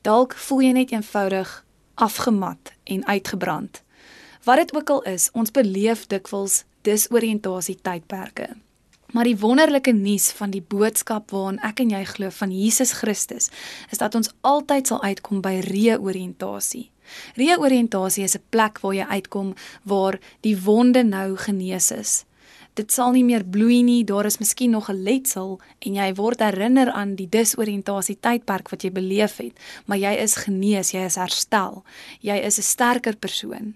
Dalk 0.02 0.34
voel 0.34 0.60
jy 0.60 0.72
net 0.72 0.90
eenvoudig 0.92 1.64
afgemat 2.02 2.72
en 2.84 3.06
uitgebrand. 3.06 3.82
Wat 4.44 4.56
dit 4.56 4.74
ook 4.74 4.90
al 4.90 5.02
is, 5.02 5.28
ons 5.32 5.54
beleef 5.54 6.06
dikwels 6.10 6.64
disoriëntasie 6.82 7.78
tydperke. 7.82 8.48
Maar 9.12 9.28
die 9.28 9.38
wonderlike 9.38 9.92
nuus 9.92 10.30
van 10.34 10.50
die 10.50 10.64
boodskap 10.64 11.30
waaraan 11.30 11.60
ek 11.62 11.84
en 11.84 11.92
jy 11.92 12.00
glo 12.08 12.32
van 12.32 12.50
Jesus 12.50 12.94
Christus, 12.98 13.50
is 13.92 14.00
dat 14.00 14.16
ons 14.18 14.32
altyd 14.40 14.88
sal 14.88 15.02
uitkom 15.04 15.44
by 15.44 15.60
reoriëntasie. 15.68 16.88
Reoriëntasie 17.38 18.24
is 18.24 18.34
'n 18.36 18.44
plek 18.50 18.80
waar 18.80 18.94
jy 18.94 19.06
uitkom 19.06 19.54
waar 19.84 20.18
die 20.40 20.56
wonde 20.58 21.04
nou 21.04 21.36
genees 21.36 21.90
is 21.90 22.24
dit 22.74 22.92
sal 22.92 23.12
nie 23.12 23.24
meer 23.24 23.44
bloei 23.44 23.82
nie, 23.84 24.00
daar 24.04 24.26
is 24.26 24.38
miskien 24.40 24.70
nog 24.70 24.88
'n 24.88 25.02
letsel 25.02 25.60
en 25.78 25.94
jy 25.94 26.14
word 26.14 26.40
herinner 26.40 26.90
aan 26.90 27.14
die 27.14 27.28
disoriëntasie 27.28 28.16
tydperk 28.20 28.70
wat 28.70 28.82
jy 28.82 28.90
beleef 28.90 29.36
het, 29.36 29.52
maar 29.86 29.98
jy 29.98 30.12
is 30.22 30.34
genees, 30.34 30.92
jy 30.92 31.04
is 31.04 31.16
herstel. 31.16 31.84
Jy 32.20 32.36
is 32.36 32.58
'n 32.58 32.62
sterker 32.62 33.16
persoon. 33.16 33.74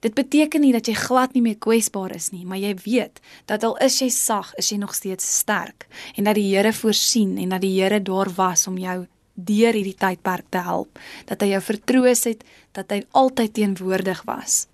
Dit 0.00 0.14
beteken 0.14 0.60
nie 0.60 0.72
dat 0.72 0.86
jy 0.86 0.94
glad 0.94 1.34
nie 1.34 1.42
meer 1.42 1.58
kwesbaar 1.58 2.14
is 2.14 2.30
nie, 2.30 2.44
maar 2.44 2.58
jy 2.58 2.74
weet 2.84 3.20
dat 3.46 3.64
al 3.64 3.76
is 3.76 3.98
jy 4.00 4.08
sag, 4.08 4.54
is 4.56 4.70
jy 4.70 4.78
nog 4.78 4.94
steeds 4.94 5.38
sterk 5.38 5.86
en 6.16 6.24
dat 6.24 6.34
die 6.34 6.56
Here 6.56 6.72
voorsien 6.72 7.38
en 7.38 7.48
dat 7.48 7.60
die 7.60 7.80
Here 7.80 8.02
daar 8.02 8.30
was 8.34 8.66
om 8.66 8.78
jou 8.78 9.06
deur 9.34 9.72
hierdie 9.72 9.96
tydperk 9.96 10.44
te 10.50 10.58
help, 10.58 10.98
dat 11.26 11.40
hy 11.40 11.48
jou 11.54 11.62
vertroos 11.62 12.24
het, 12.24 12.44
dat 12.76 12.90
hy 12.90 13.02
altyd 13.12 13.54
teenwoordig 13.54 14.22
was. 14.28 14.66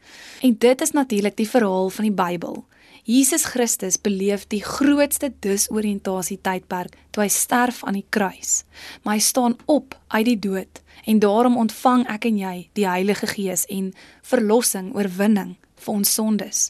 En 0.42 0.56
dit 0.58 0.80
is 0.80 0.90
natuurlik 0.90 1.36
die 1.36 1.48
verhaal 1.48 1.90
van 1.90 2.04
die 2.04 2.14
Bybel. 2.14 2.64
Jesus 3.08 3.46
Christus 3.48 3.96
beleef 3.96 4.42
die 4.52 4.60
grootste 4.60 5.30
disoriëntasie 5.40 6.36
tydperk 6.44 6.92
toe 7.16 7.22
hy 7.22 7.30
sterf 7.32 7.78
aan 7.88 7.96
die 7.96 8.04
kruis. 8.12 8.66
Maar 9.00 9.16
hy 9.16 9.22
staan 9.24 9.56
op 9.64 9.96
uit 10.12 10.26
die 10.28 10.36
dood 10.44 10.82
en 11.08 11.22
daarom 11.24 11.56
ontvang 11.56 12.04
ek 12.12 12.26
en 12.28 12.36
jy 12.42 12.52
die 12.76 12.84
Heilige 12.84 13.30
Gees 13.32 13.64
en 13.72 13.94
verlossing, 14.28 14.90
oorwinning 14.92 15.54
vir 15.80 15.94
ons 15.94 16.12
sondes. 16.20 16.60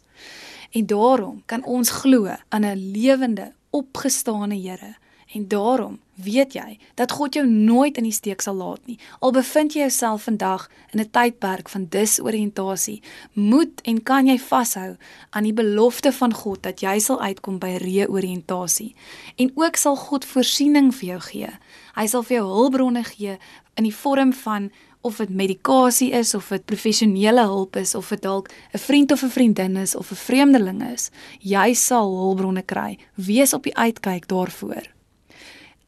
En 0.78 0.86
daarom 0.86 1.42
kan 1.50 1.66
ons 1.66 1.90
glo 2.04 2.30
aan 2.30 2.64
'n 2.64 2.86
lewende, 2.94 3.50
opgestane 3.74 4.54
Here 4.54 4.94
En 5.32 5.48
daarom 5.48 5.98
weet 6.14 6.52
jy 6.56 6.78
dat 6.94 7.12
God 7.12 7.34
jou 7.34 7.44
nooit 7.46 7.96
in 7.96 8.06
die 8.08 8.14
steek 8.14 8.40
sal 8.40 8.56
laat 8.58 8.80
nie. 8.88 8.96
Al 9.20 9.32
bevind 9.36 9.74
jy 9.76 9.84
jouself 9.84 10.24
vandag 10.24 10.68
in 10.92 11.00
'n 11.00 11.10
tydperk 11.10 11.68
van 11.68 11.86
disoriëntasie, 11.88 13.02
moet 13.32 13.80
en 13.82 14.02
kan 14.02 14.26
jy 14.26 14.38
vashou 14.38 14.96
aan 15.30 15.42
die 15.42 15.52
belofte 15.52 16.12
van 16.12 16.34
God 16.34 16.62
dat 16.62 16.80
jy 16.80 16.98
sal 16.98 17.20
uitkom 17.20 17.58
by 17.58 17.76
reoriëntasie. 17.76 18.94
En 19.36 19.52
ook 19.54 19.76
sal 19.76 19.96
God 19.96 20.24
voorsiening 20.24 20.94
vir 20.94 21.08
jou 21.08 21.20
gee. 21.20 21.50
Hy 21.94 22.06
sal 22.06 22.22
vir 22.22 22.36
jou 22.36 22.46
hulpbronne 22.46 23.04
gee 23.04 23.38
in 23.74 23.84
die 23.84 23.94
vorm 23.94 24.32
van 24.32 24.70
of 25.00 25.16
dit 25.16 25.30
medikasie 25.30 26.10
is 26.12 26.34
of 26.34 26.48
dit 26.48 26.64
professionele 26.64 27.40
hulp 27.40 27.76
is 27.76 27.94
of 27.94 28.08
dit 28.08 28.22
dalk 28.22 28.48
'n 28.72 28.78
vriend 28.78 29.12
of 29.12 29.22
'n 29.22 29.30
vriendin 29.30 29.76
is 29.76 29.94
of 29.94 30.10
'n 30.10 30.14
vreemdeling 30.14 30.92
is, 30.92 31.10
jy 31.38 31.74
sal 31.74 32.16
hulpbronne 32.16 32.62
kry. 32.62 32.98
Wees 33.14 33.52
op 33.52 33.62
die 33.62 33.76
uitkyk 33.76 34.28
daarvoor. 34.28 34.97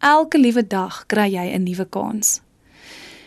Elke 0.01 0.39
liewe 0.39 0.63
dag 0.67 1.03
kry 1.07 1.27
jy 1.29 1.53
'n 1.53 1.63
nuwe 1.63 1.85
kans. 1.85 2.41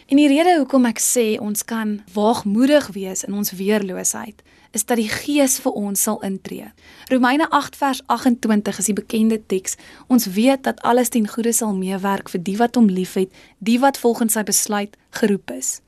En 0.10 0.18
die 0.18 0.28
rede 0.28 0.58
hoekom 0.58 0.86
ek 0.86 1.00
sê 1.00 1.40
ons 1.40 1.66
kan 1.66 2.02
waagmoedig 2.14 2.88
wees 2.88 3.24
in 3.24 3.34
ons 3.34 3.52
weerloosheid, 3.52 4.42
is 4.72 4.86
dat 4.86 4.98
die 4.98 5.10
Gees 5.10 5.60
vir 5.60 5.72
ons 5.72 6.02
sal 6.02 6.22
intree. 6.22 6.72
Romeine 7.12 7.50
8 7.50 7.76
vers 7.76 8.02
28 8.06 8.78
is 8.78 8.86
die 8.86 8.94
bekende 8.94 9.46
teks. 9.46 9.76
Ons 10.08 10.26
weet 10.26 10.64
dat 10.64 10.82
alles 10.82 11.10
ten 11.10 11.28
goeie 11.28 11.54
sal 11.54 11.76
meewerk 11.76 12.30
vir 12.30 12.44
die 12.44 12.58
wat 12.58 12.76
hom 12.76 12.90
liefhet, 12.90 13.30
die 13.60 13.80
wat 13.80 13.98
volgens 13.98 14.34
sy 14.34 14.44
besluit 14.44 14.98
geroep 15.10 15.52
is. 15.52 15.82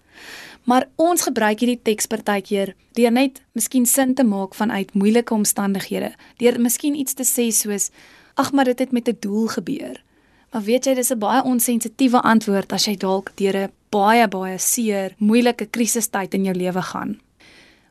Maar 0.63 0.87
ons 0.95 1.21
gebruik 1.21 1.59
hierdie 1.59 1.81
teks 1.81 2.05
partykeer 2.05 2.75
deur 2.93 3.11
net 3.11 3.41
miskien 3.51 3.85
sin 3.85 4.13
te 4.13 4.23
maak 4.23 4.53
vanuit 4.53 4.93
moeilike 4.93 5.33
omstandighede. 5.33 6.13
Deur 6.37 6.61
miskien 6.61 6.95
iets 6.95 7.13
te 7.13 7.23
sê 7.23 7.49
soos 7.49 7.89
ag 8.35 8.51
maar 8.51 8.65
dit 8.65 8.79
het 8.79 8.91
met 8.91 9.09
'n 9.09 9.17
doel 9.19 9.47
gebeur. 9.47 10.04
Maar 10.55 10.63
weet 10.63 10.85
jy 10.87 10.93
dis 10.95 11.11
'n 11.11 11.19
baie 11.19 11.43
onsensitiewe 11.43 12.21
antwoord 12.21 12.71
as 12.71 12.85
jy 12.85 12.95
dalk 12.95 13.31
deur 13.35 13.57
'n 13.57 13.71
baie 13.91 14.27
baie 14.27 14.57
seer, 14.57 15.13
moeilike 15.17 15.65
krisistyd 15.65 16.33
in 16.33 16.43
jou 16.43 16.55
lewe 16.55 16.81
gaan. 16.81 17.19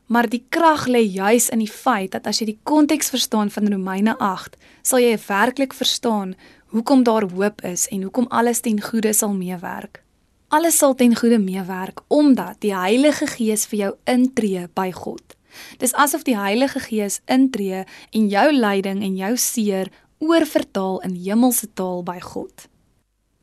Maar 0.05 0.29
die 0.29 0.43
krag 0.49 0.87
lê 0.87 1.03
juis 1.13 1.49
in 1.49 1.59
die 1.59 1.71
feit 1.71 2.11
dat 2.11 2.27
as 2.27 2.39
jy 2.39 2.45
die 2.45 2.59
konteks 2.63 3.09
verstaan 3.09 3.49
van 3.49 3.67
Romeine 3.67 4.17
8, 4.17 4.57
sal 4.81 4.99
jy 4.99 5.17
werklik 5.27 5.73
verstaan 5.73 6.35
hoekom 6.65 7.03
daar 7.03 7.29
hoop 7.29 7.61
is 7.61 7.87
en 7.87 8.01
hoekom 8.01 8.25
alles 8.29 8.59
ten 8.59 8.81
goeie 8.81 9.13
sal 9.13 9.33
meewerk. 9.33 10.01
Alles 10.47 10.77
sal 10.77 10.95
ten 10.95 11.15
goeie 11.15 11.37
meewerk 11.37 12.01
omdat 12.07 12.55
die 12.61 12.75
Heilige 12.75 13.27
Gees 13.27 13.65
vir 13.65 13.79
jou 13.79 13.95
intree 14.05 14.67
by 14.73 14.91
God. 14.91 15.35
Dis 15.77 15.93
asof 15.93 16.23
die 16.23 16.37
Heilige 16.37 16.79
Gees 16.79 17.21
intree 17.25 17.83
en 18.11 18.27
jou 18.27 18.51
lyding 18.51 19.03
en 19.03 19.15
jou 19.15 19.37
seer 19.37 19.91
oorvertaal 20.27 21.01
in 21.01 21.15
hemelse 21.15 21.67
taal 21.73 22.03
by 22.03 22.19
God. 22.19 22.67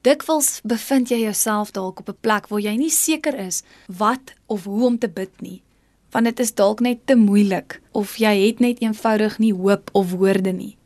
Dikwels 0.03 0.61
bevind 0.65 1.11
jy 1.11 1.23
jouself 1.23 1.71
dalk 1.71 2.01
op 2.01 2.09
'n 2.09 2.21
plek 2.21 2.49
waar 2.49 2.61
jy 2.61 2.77
nie 2.77 2.91
seker 2.91 3.35
is 3.35 3.63
wat 3.87 4.35
of 4.47 4.65
hoe 4.65 4.87
om 4.87 4.99
te 4.99 5.09
bid 5.09 5.41
nie 5.41 5.63
want 6.13 6.29
dit 6.29 6.41
is 6.45 6.55
dalk 6.55 6.81
net 6.85 7.07
te 7.09 7.17
moeilik 7.17 7.79
of 7.97 8.19
jy 8.21 8.33
het 8.45 8.61
net 8.61 8.83
eenvoudig 8.85 9.39
nie 9.41 9.53
hoop 9.57 9.91
of 9.97 10.13
woorde 10.13 10.53
nie. 10.53 10.77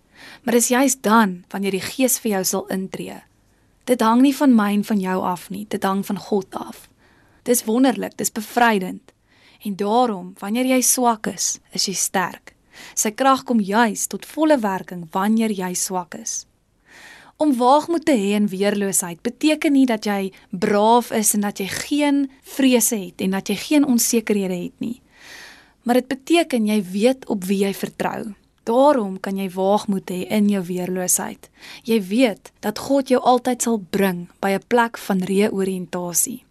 Maar 0.43 0.59
dis 0.59 0.71
juist 0.71 1.03
dan 1.03 1.43
wanneer 1.51 1.75
die 1.75 1.83
Gees 1.83 2.21
vir 2.23 2.37
jou 2.37 2.45
sal 2.45 2.67
intree. 2.71 3.19
Dit 3.87 4.03
hang 4.03 4.23
nie 4.23 4.35
van 4.35 4.55
my 4.55 4.71
en 4.75 4.85
van 4.87 5.03
jou 5.03 5.19
af 5.23 5.49
nie, 5.51 5.67
dit 5.69 5.83
hang 5.83 6.05
van 6.07 6.19
God 6.19 6.55
af. 6.55 6.87
Dis 7.47 7.65
wonderlik, 7.67 8.17
dis 8.19 8.33
bevrydend. 8.33 9.13
En 9.67 9.77
daarom, 9.77 10.35
wanneer 10.39 10.67
jy 10.67 10.81
swak 10.83 11.27
is, 11.31 11.59
is 11.75 11.87
jy 11.87 11.95
sterk. 11.95 12.56
Sy 12.95 13.11
krag 13.11 13.45
kom 13.45 13.61
juis 13.61 14.07
tot 14.07 14.27
volle 14.27 14.59
werking 14.59 15.09
wanneer 15.13 15.51
jy 15.51 15.75
swak 15.75 16.15
is. 16.15 16.47
Om 17.37 17.57
waagmoed 17.57 18.05
te 18.05 18.13
hê 18.17 18.37
in 18.37 18.49
weerloosheid 18.49 19.23
beteken 19.23 19.73
nie 19.73 19.87
dat 19.87 20.07
jy 20.07 20.33
braaf 20.51 21.11
is 21.13 21.35
en 21.35 21.41
dat 21.41 21.61
jy 21.61 21.67
geen 21.69 22.31
vrese 22.43 22.97
het 22.97 23.21
en 23.21 23.31
dat 23.31 23.49
jy 23.49 23.57
geen 23.57 23.85
onsekerhede 23.85 24.57
het 24.57 24.81
nie 24.81 25.01
maar 25.87 26.01
dit 26.01 26.09
beteken 26.11 26.67
jy 26.67 26.81
weet 26.83 27.29
op 27.31 27.45
wie 27.47 27.63
jy 27.63 27.71
vertrou. 27.75 28.35
Daarom 28.67 29.21
kan 29.23 29.39
jy 29.39 29.47
waagmoed 29.55 30.11
hê 30.11 30.25
in 30.35 30.49
jou 30.51 30.65
weerloosheid. 30.67 31.47
Jy 31.87 32.01
weet 32.09 32.51
dat 32.67 32.83
God 32.83 33.13
jou 33.13 33.21
altyd 33.23 33.63
sal 33.63 33.79
bring 33.79 34.27
by 34.43 34.59
'n 34.59 34.67
plek 34.67 34.99
van 34.99 35.23
reoriëntasie. 35.23 36.43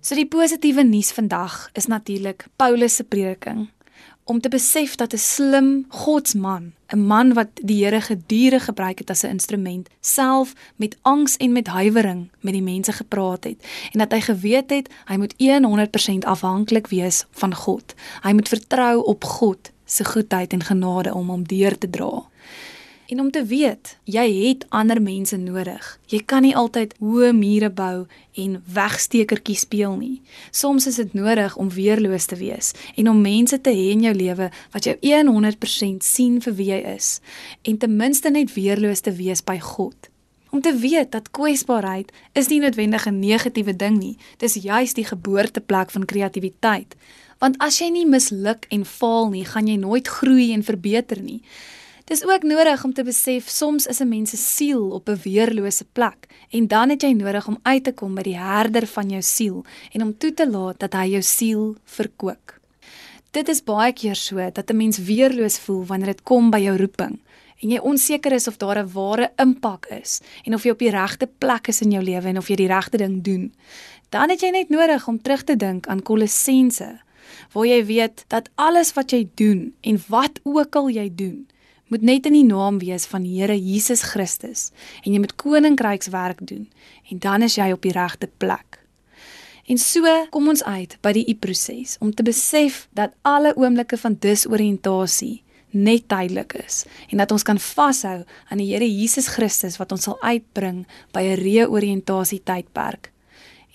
So 0.00 0.14
die 0.14 0.28
positiewe 0.28 0.84
nuus 0.84 1.12
vandag 1.12 1.70
is 1.72 1.86
natuurlik 1.86 2.46
Paulus 2.56 2.94
se 2.96 3.04
prediking 3.04 3.68
om 4.26 4.40
te 4.40 4.48
besef 4.48 4.94
dat 4.94 5.12
'n 5.12 5.18
slim 5.18 5.84
godsman, 5.88 6.72
'n 6.94 7.06
man 7.06 7.32
wat 7.32 7.48
die 7.54 7.84
Here 7.84 8.00
gedurende 8.00 8.64
gebruik 8.64 8.98
het 8.98 9.10
as 9.10 9.22
'n 9.22 9.26
instrument, 9.26 9.88
self 10.00 10.52
met 10.76 10.96
angs 11.02 11.36
en 11.36 11.52
met 11.52 11.66
huiwering 11.66 12.30
met 12.40 12.52
die 12.52 12.62
mense 12.62 12.92
gepraat 12.92 13.44
het 13.44 13.66
en 13.92 13.98
dat 13.98 14.12
hy 14.12 14.20
geweet 14.20 14.70
het 14.70 14.88
hy 15.04 15.16
moet 15.16 15.34
100% 15.38 16.24
afhanklik 16.24 16.86
wees 16.86 17.24
van 17.30 17.54
God. 17.54 17.94
Hy 18.22 18.32
moet 18.32 18.48
vertrou 18.48 19.04
op 19.04 19.24
God 19.24 19.70
se 19.84 20.04
goedheid 20.04 20.52
en 20.52 20.62
genade 20.62 21.14
om 21.14 21.28
hom 21.28 21.42
deur 21.42 21.78
te 21.78 21.90
dra. 21.90 22.22
En 23.06 23.20
om 23.20 23.30
te 23.30 23.44
weet, 23.44 23.98
jy 24.04 24.24
het 24.48 24.64
ander 24.74 24.98
mense 25.02 25.36
nodig. 25.36 25.84
Jy 26.10 26.18
kan 26.26 26.42
nie 26.42 26.56
altyd 26.58 26.96
hoë 26.98 27.30
mure 27.36 27.68
bou 27.70 28.06
en 28.34 28.56
wegstekertjie 28.74 29.54
speel 29.60 29.94
nie. 29.94 30.16
Soms 30.50 30.88
is 30.90 30.98
dit 30.98 31.14
nodig 31.14 31.54
om 31.56 31.70
weerloos 31.70 32.26
te 32.26 32.38
wees 32.40 32.72
en 32.96 33.08
om 33.12 33.20
mense 33.22 33.60
te 33.60 33.70
hê 33.70 33.92
in 33.92 34.02
jou 34.08 34.14
lewe 34.14 34.50
wat 34.74 34.88
jou 34.90 34.96
100% 34.98 36.02
sien 36.02 36.40
vir 36.42 36.58
wie 36.58 36.68
jy 36.72 36.80
is 36.96 37.20
en 37.62 37.78
ten 37.78 37.94
minste 37.96 38.30
net 38.34 38.50
weerloos 38.58 39.06
te 39.06 39.14
wees 39.14 39.44
by 39.44 39.60
God. 39.62 40.10
Om 40.50 40.64
te 40.66 40.74
weet 40.74 41.12
dat 41.14 41.30
kwesbaarheid 41.30 42.10
is 42.34 42.50
nie 42.50 42.58
noodwendig 42.60 43.06
'n 43.06 43.20
negatiewe 43.20 43.76
ding 43.76 43.98
nie. 43.98 44.16
Dis 44.38 44.54
juis 44.54 44.94
die 44.94 45.04
geboorteplek 45.04 45.90
van 45.90 46.04
kreatiwiteit. 46.04 46.96
Want 47.38 47.58
as 47.58 47.78
jy 47.78 47.90
nie 47.90 48.06
misluk 48.06 48.66
en 48.68 48.84
faal 48.84 49.28
nie, 49.28 49.44
gaan 49.44 49.66
jy 49.66 49.76
nooit 49.76 50.08
groei 50.08 50.52
en 50.52 50.62
verbeter 50.62 51.22
nie. 51.22 51.42
Dis 52.06 52.22
ook 52.24 52.42
nodig 52.42 52.84
om 52.84 52.92
te 52.94 53.02
besef 53.02 53.48
soms 53.50 53.86
is 53.86 54.00
'n 54.00 54.08
mens 54.08 54.30
se 54.30 54.36
siel 54.36 54.90
op 54.90 55.08
'n 55.08 55.20
weerlose 55.22 55.84
plek 55.92 56.26
en 56.50 56.66
dan 56.66 56.88
het 56.88 57.02
jy 57.02 57.12
nodig 57.12 57.48
om 57.48 57.58
uit 57.62 57.84
te 57.84 57.92
kom 57.92 58.14
by 58.14 58.22
die 58.22 58.38
herder 58.38 58.86
van 58.86 59.08
jou 59.08 59.22
siel 59.22 59.64
en 59.92 60.02
om 60.02 60.18
toe 60.18 60.34
te 60.34 60.50
laat 60.50 60.78
dat 60.78 60.92
hy 60.92 61.06
jou 61.06 61.22
siel 61.22 61.76
verkoop. 61.84 62.60
Dit 63.30 63.48
is 63.48 63.64
baie 63.64 63.92
keer 63.92 64.14
so 64.14 64.50
dat 64.52 64.70
'n 64.70 64.76
mens 64.76 64.98
weerloos 64.98 65.58
voel 65.58 65.84
wanneer 65.84 66.06
dit 66.06 66.22
kom 66.22 66.50
by 66.50 66.58
jou 66.58 66.76
roeping 66.76 67.18
en 67.62 67.68
jy 67.70 67.78
onseker 67.78 68.32
is 68.32 68.48
of 68.48 68.56
daar 68.56 68.78
'n 68.78 68.92
ware 68.92 69.32
impak 69.36 69.86
is 69.86 70.20
en 70.44 70.54
of 70.54 70.62
jy 70.62 70.70
op 70.70 70.78
die 70.78 70.90
regte 70.90 71.28
plek 71.38 71.68
is 71.68 71.80
in 71.80 71.90
jou 71.90 72.02
lewe 72.02 72.28
en 72.28 72.38
of 72.38 72.48
jy 72.48 72.56
die 72.56 72.72
regte 72.74 72.96
ding 72.96 73.22
doen. 73.22 73.54
Dan 74.08 74.30
het 74.30 74.40
jy 74.40 74.50
net 74.50 74.68
nodig 74.68 75.08
om 75.08 75.22
terug 75.22 75.44
te 75.44 75.56
dink 75.56 75.86
aan 75.86 76.02
Kolossense 76.02 77.00
waar 77.52 77.66
jy 77.66 77.84
weet 77.84 78.24
dat 78.28 78.48
alles 78.54 78.92
wat 78.92 79.10
jy 79.10 79.28
doen 79.34 79.74
en 79.80 80.02
wat 80.08 80.40
ook 80.42 80.76
al 80.76 80.88
jy 80.88 81.10
doen 81.14 81.46
moet 81.86 82.02
net 82.02 82.26
in 82.26 82.34
die 82.34 82.46
naam 82.46 82.78
wees 82.82 83.06
van 83.06 83.24
Here 83.24 83.56
Jesus 83.56 84.02
Christus 84.02 84.70
en 85.04 85.12
jy 85.12 85.20
moet 85.22 85.36
koninkrykswerk 85.38 86.42
doen 86.46 86.66
en 87.10 87.22
dan 87.22 87.46
is 87.46 87.56
jy 87.58 87.70
op 87.72 87.82
die 87.86 87.94
regte 87.94 88.28
plek. 88.38 88.80
En 89.66 89.78
so 89.82 90.06
kom 90.30 90.48
ons 90.48 90.62
uit 90.64 90.94
by 91.02 91.12
die 91.16 91.24
u-proses 91.30 91.96
om 92.02 92.12
te 92.14 92.26
besef 92.26 92.86
dat 92.94 93.14
alle 93.26 93.54
oomblikke 93.58 93.98
van 93.98 94.18
disoriëntasie 94.22 95.42
net 95.76 96.06
tydelik 96.08 96.54
is 96.60 96.84
en 97.10 97.18
dat 97.22 97.32
ons 97.34 97.44
kan 97.46 97.58
vashou 97.58 98.20
aan 98.22 98.62
die 98.62 98.70
Here 98.72 98.86
Jesus 98.86 99.28
Christus 99.34 99.78
wat 99.80 99.92
ons 99.92 100.06
sal 100.06 100.18
uitbring 100.22 100.86
by 101.12 101.22
'n 101.22 101.42
reoriëntasie 101.42 102.42
tydperk. 102.42 103.12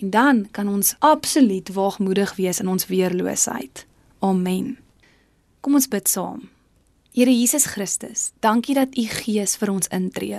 En 0.00 0.10
dan 0.10 0.48
kan 0.50 0.68
ons 0.68 0.94
absoluut 0.98 1.72
waagmoedig 1.72 2.36
wees 2.36 2.60
in 2.60 2.68
ons 2.68 2.86
weerloosheid. 2.86 3.86
Amen. 4.18 4.78
Kom 5.60 5.74
ons 5.74 5.88
bid 5.88 6.08
saam. 6.08 6.51
Here 7.12 7.28
Jesus 7.30 7.66
Christus, 7.66 8.30
dankie 8.40 8.72
dat 8.72 8.94
U 8.96 9.02
Gees 9.04 9.58
vir 9.60 9.68
ons 9.68 9.90
intree. 9.92 10.38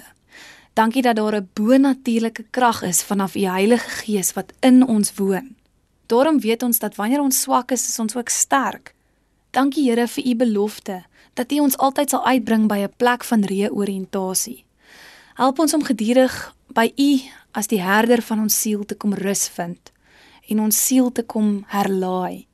Dankie 0.74 1.04
dat 1.06 1.16
daar 1.16 1.36
'n 1.36 1.50
bonatuurlike 1.54 2.46
krag 2.50 2.82
is 2.82 3.04
vanaf 3.04 3.36
U 3.36 3.46
Heilige 3.46 3.90
Gees 3.90 4.34
wat 4.34 4.54
in 4.60 4.88
ons 4.88 5.14
woon. 5.14 5.56
Daarom 6.08 6.40
weet 6.40 6.64
ons 6.64 6.80
dat 6.80 6.96
wanneer 6.96 7.22
ons 7.22 7.42
swak 7.42 7.72
is, 7.72 7.88
is 7.88 8.00
ons 8.00 8.16
ook 8.16 8.30
sterk. 8.30 8.96
Dankie 9.52 9.90
Here 9.90 10.08
vir 10.08 10.26
U 10.26 10.36
belofte 10.36 11.06
dat 11.34 11.52
U 11.52 11.60
ons 11.60 11.78
altyd 11.78 12.10
sal 12.10 12.26
uitbring 12.26 12.68
by 12.68 12.78
'n 12.78 12.94
plek 12.98 13.24
van 13.24 13.44
reoriëntasie. 13.44 14.66
Help 15.36 15.60
ons 15.60 15.74
om 15.74 15.84
gedurig 15.84 16.56
by 16.74 16.92
U 16.98 17.22
as 17.52 17.68
die 17.68 17.82
herder 17.82 18.22
van 18.22 18.40
ons 18.40 18.62
siel 18.62 18.86
te 18.86 18.96
kom 18.96 19.14
rus 19.14 19.48
vind 19.48 19.92
en 20.50 20.60
ons 20.60 20.86
siel 20.86 21.12
te 21.12 21.24
kom 21.24 21.66
herlaai. 21.68 22.48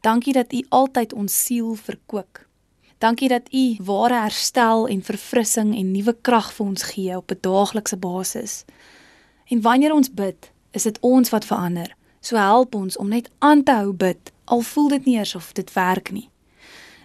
Dankie 0.00 0.32
dat 0.32 0.52
U 0.52 0.64
altyd 0.68 1.12
ons 1.12 1.44
siel 1.44 1.74
verkoop. 1.74 2.51
Dankie 3.02 3.28
dat 3.28 3.48
U 3.50 3.76
ware 3.82 4.20
herstel 4.20 4.88
en 4.88 5.02
verfrissing 5.02 5.76
en 5.76 5.90
nuwe 5.90 6.16
krag 6.20 6.52
vir 6.54 6.66
ons 6.66 6.82
gee 6.82 7.16
op 7.16 7.30
'n 7.30 7.38
daaglikse 7.40 7.96
basis. 7.96 8.64
En 9.48 9.60
wanneer 9.60 9.92
ons 9.92 10.14
bid, 10.14 10.50
is 10.70 10.82
dit 10.82 10.98
ons 11.00 11.30
wat 11.30 11.44
verander. 11.44 11.96
So 12.20 12.36
help 12.36 12.74
ons 12.74 12.96
om 12.96 13.08
net 13.08 13.30
aan 13.38 13.62
te 13.62 13.72
hou 13.72 13.92
bid 13.92 14.32
al 14.44 14.60
voel 14.60 14.88
dit 14.88 15.04
nie 15.04 15.16
eers 15.16 15.34
of 15.34 15.52
dit 15.52 15.72
werk 15.72 16.10
nie. 16.10 16.28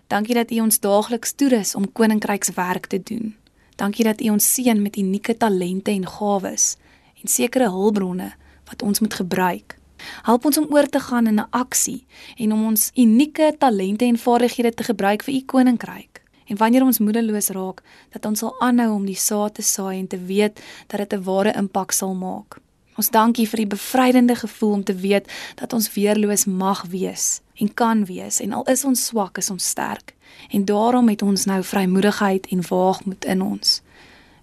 Dankie 0.08 0.36
dat 0.36 0.52
U 0.52 0.60
ons 0.60 0.80
daagliks 0.80 1.32
toerus 1.32 1.76
om 1.76 1.92
koninkrykswerk 1.92 2.86
te 2.86 3.04
doen. 3.04 3.36
Dankie 3.76 4.06
dat 4.06 4.22
U 4.22 4.30
ons 4.30 4.54
seën 4.54 4.82
met 4.82 4.98
unieke 4.98 5.38
talente 5.38 5.92
en 5.92 6.08
gawes 6.08 6.76
en 7.22 7.28
sekere 7.28 7.70
hulpbronne 7.70 8.34
wat 8.66 8.82
ons 8.82 9.00
moet 9.00 9.14
gebruik 9.14 9.78
Help 10.24 10.46
ons 10.46 10.58
om 10.58 10.68
oor 10.70 10.88
te 10.90 11.00
gaan 11.00 11.28
in 11.28 11.40
'n 11.40 11.48
aksie 11.50 12.06
en 12.38 12.54
om 12.54 12.66
ons 12.66 12.92
unieke 12.96 13.56
talente 13.58 14.06
en 14.06 14.18
vaardighede 14.18 14.74
te 14.74 14.84
gebruik 14.84 15.24
vir 15.24 15.34
u 15.34 15.42
koninkryk. 15.46 16.22
En 16.46 16.58
wanneer 16.58 16.84
ons 16.84 17.00
moedeloos 17.00 17.48
raak, 17.48 17.82
dat 18.10 18.26
ons 18.26 18.40
sal 18.40 18.56
aanhou 18.60 18.94
om 18.94 19.06
die 19.06 19.16
saad 19.16 19.54
te 19.54 19.62
saai 19.62 20.00
en 20.00 20.08
te 20.08 20.18
weet 20.18 20.60
dat 20.88 21.00
dit 21.00 21.14
'n 21.14 21.24
ware 21.24 21.54
impak 21.54 21.92
sal 21.92 22.14
maak. 22.14 22.60
Ons 22.98 23.10
dankie 23.10 23.46
vir 23.50 23.58
die 23.58 23.68
bevrydende 23.68 24.36
gevoel 24.36 24.72
om 24.72 24.84
te 24.84 24.96
weet 24.96 25.30
dat 25.56 25.74
ons 25.74 25.94
weerloos 25.94 26.46
mag 26.46 26.86
wees 26.90 27.42
en 27.54 27.74
kan 27.74 28.06
wees 28.06 28.40
en 28.40 28.54
al 28.54 28.64
is 28.64 28.86
ons 28.86 29.06
swak, 29.06 29.38
is 29.38 29.50
ons 29.50 29.68
sterk. 29.68 30.16
En 30.50 30.66
daarom 30.66 31.10
het 31.10 31.22
ons 31.22 31.46
nou 31.46 31.64
vrymoedigheid 31.64 32.48
en 32.48 32.68
waagmoed 32.70 33.26
in 33.26 33.42
ons. 33.42 33.82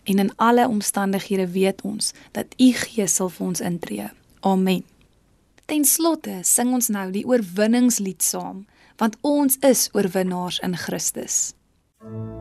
En 0.04 0.18
in 0.18 0.36
alle 0.36 0.68
omstandighede 0.68 1.48
weet 1.50 1.82
ons 1.82 2.12
dat 2.30 2.46
U 2.58 2.72
Gees 2.72 3.14
sal 3.14 3.28
vir 3.28 3.46
ons 3.46 3.60
intree. 3.60 4.10
Amen. 4.40 4.93
Ten 5.66 5.84
slotte 5.88 6.42
sing 6.44 6.74
ons 6.76 6.90
nou 6.92 7.08
die 7.14 7.24
oorwinningslied 7.24 8.22
saam, 8.22 8.64
want 9.00 9.16
ons 9.24 9.56
is 9.64 9.88
oorwinnaars 9.96 10.60
in 10.62 10.76
Christus. 10.76 11.54
Thank 12.04 12.28
you. 12.28 12.33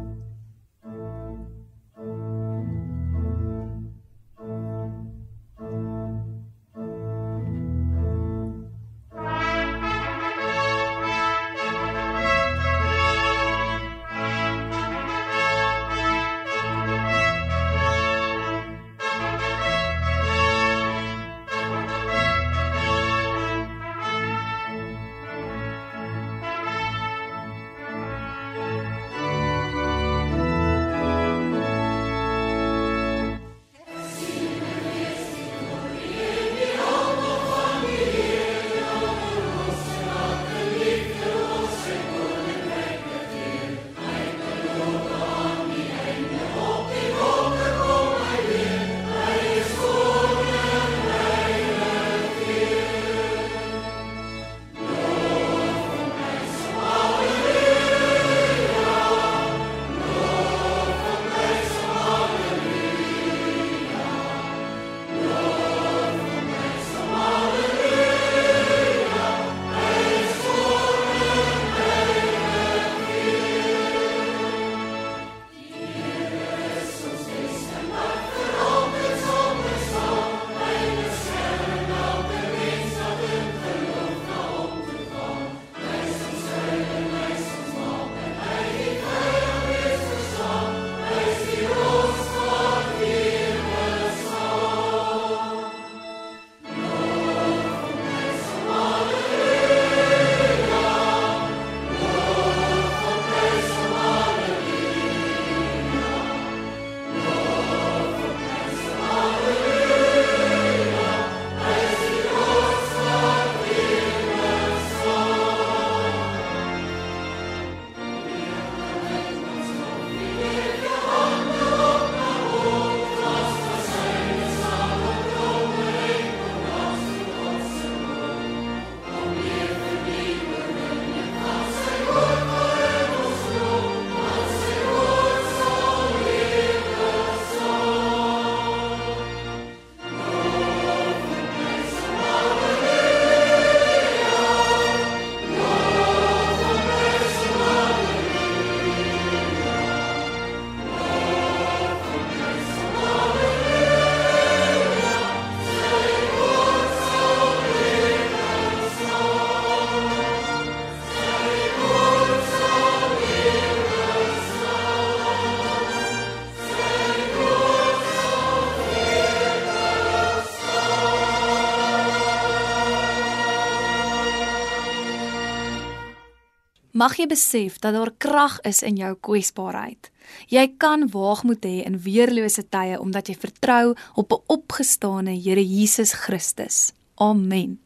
Mag 177.03 177.17
jy 177.19 177.25
besef 177.27 177.81
dat 177.83 177.97
daar 177.97 178.13
krag 178.15 178.61
is 178.63 178.79
in 178.87 178.95
jou 178.95 179.09
kwesbaarheid. 179.27 180.07
Jy 180.47 180.63
kan 180.79 181.01
waagmoed 181.11 181.65
hê 181.67 181.81
in 181.83 181.97
weerlose 182.05 182.63
tye 182.71 182.95
omdat 182.95 183.27
jy 183.27 183.35
vertrou 183.41 183.95
op 184.15 184.31
'n 184.31 184.43
opgestane 184.55 185.35
Here 185.35 185.59
Jesus 185.59 186.13
Christus. 186.13 186.93
Amen. 187.19 187.79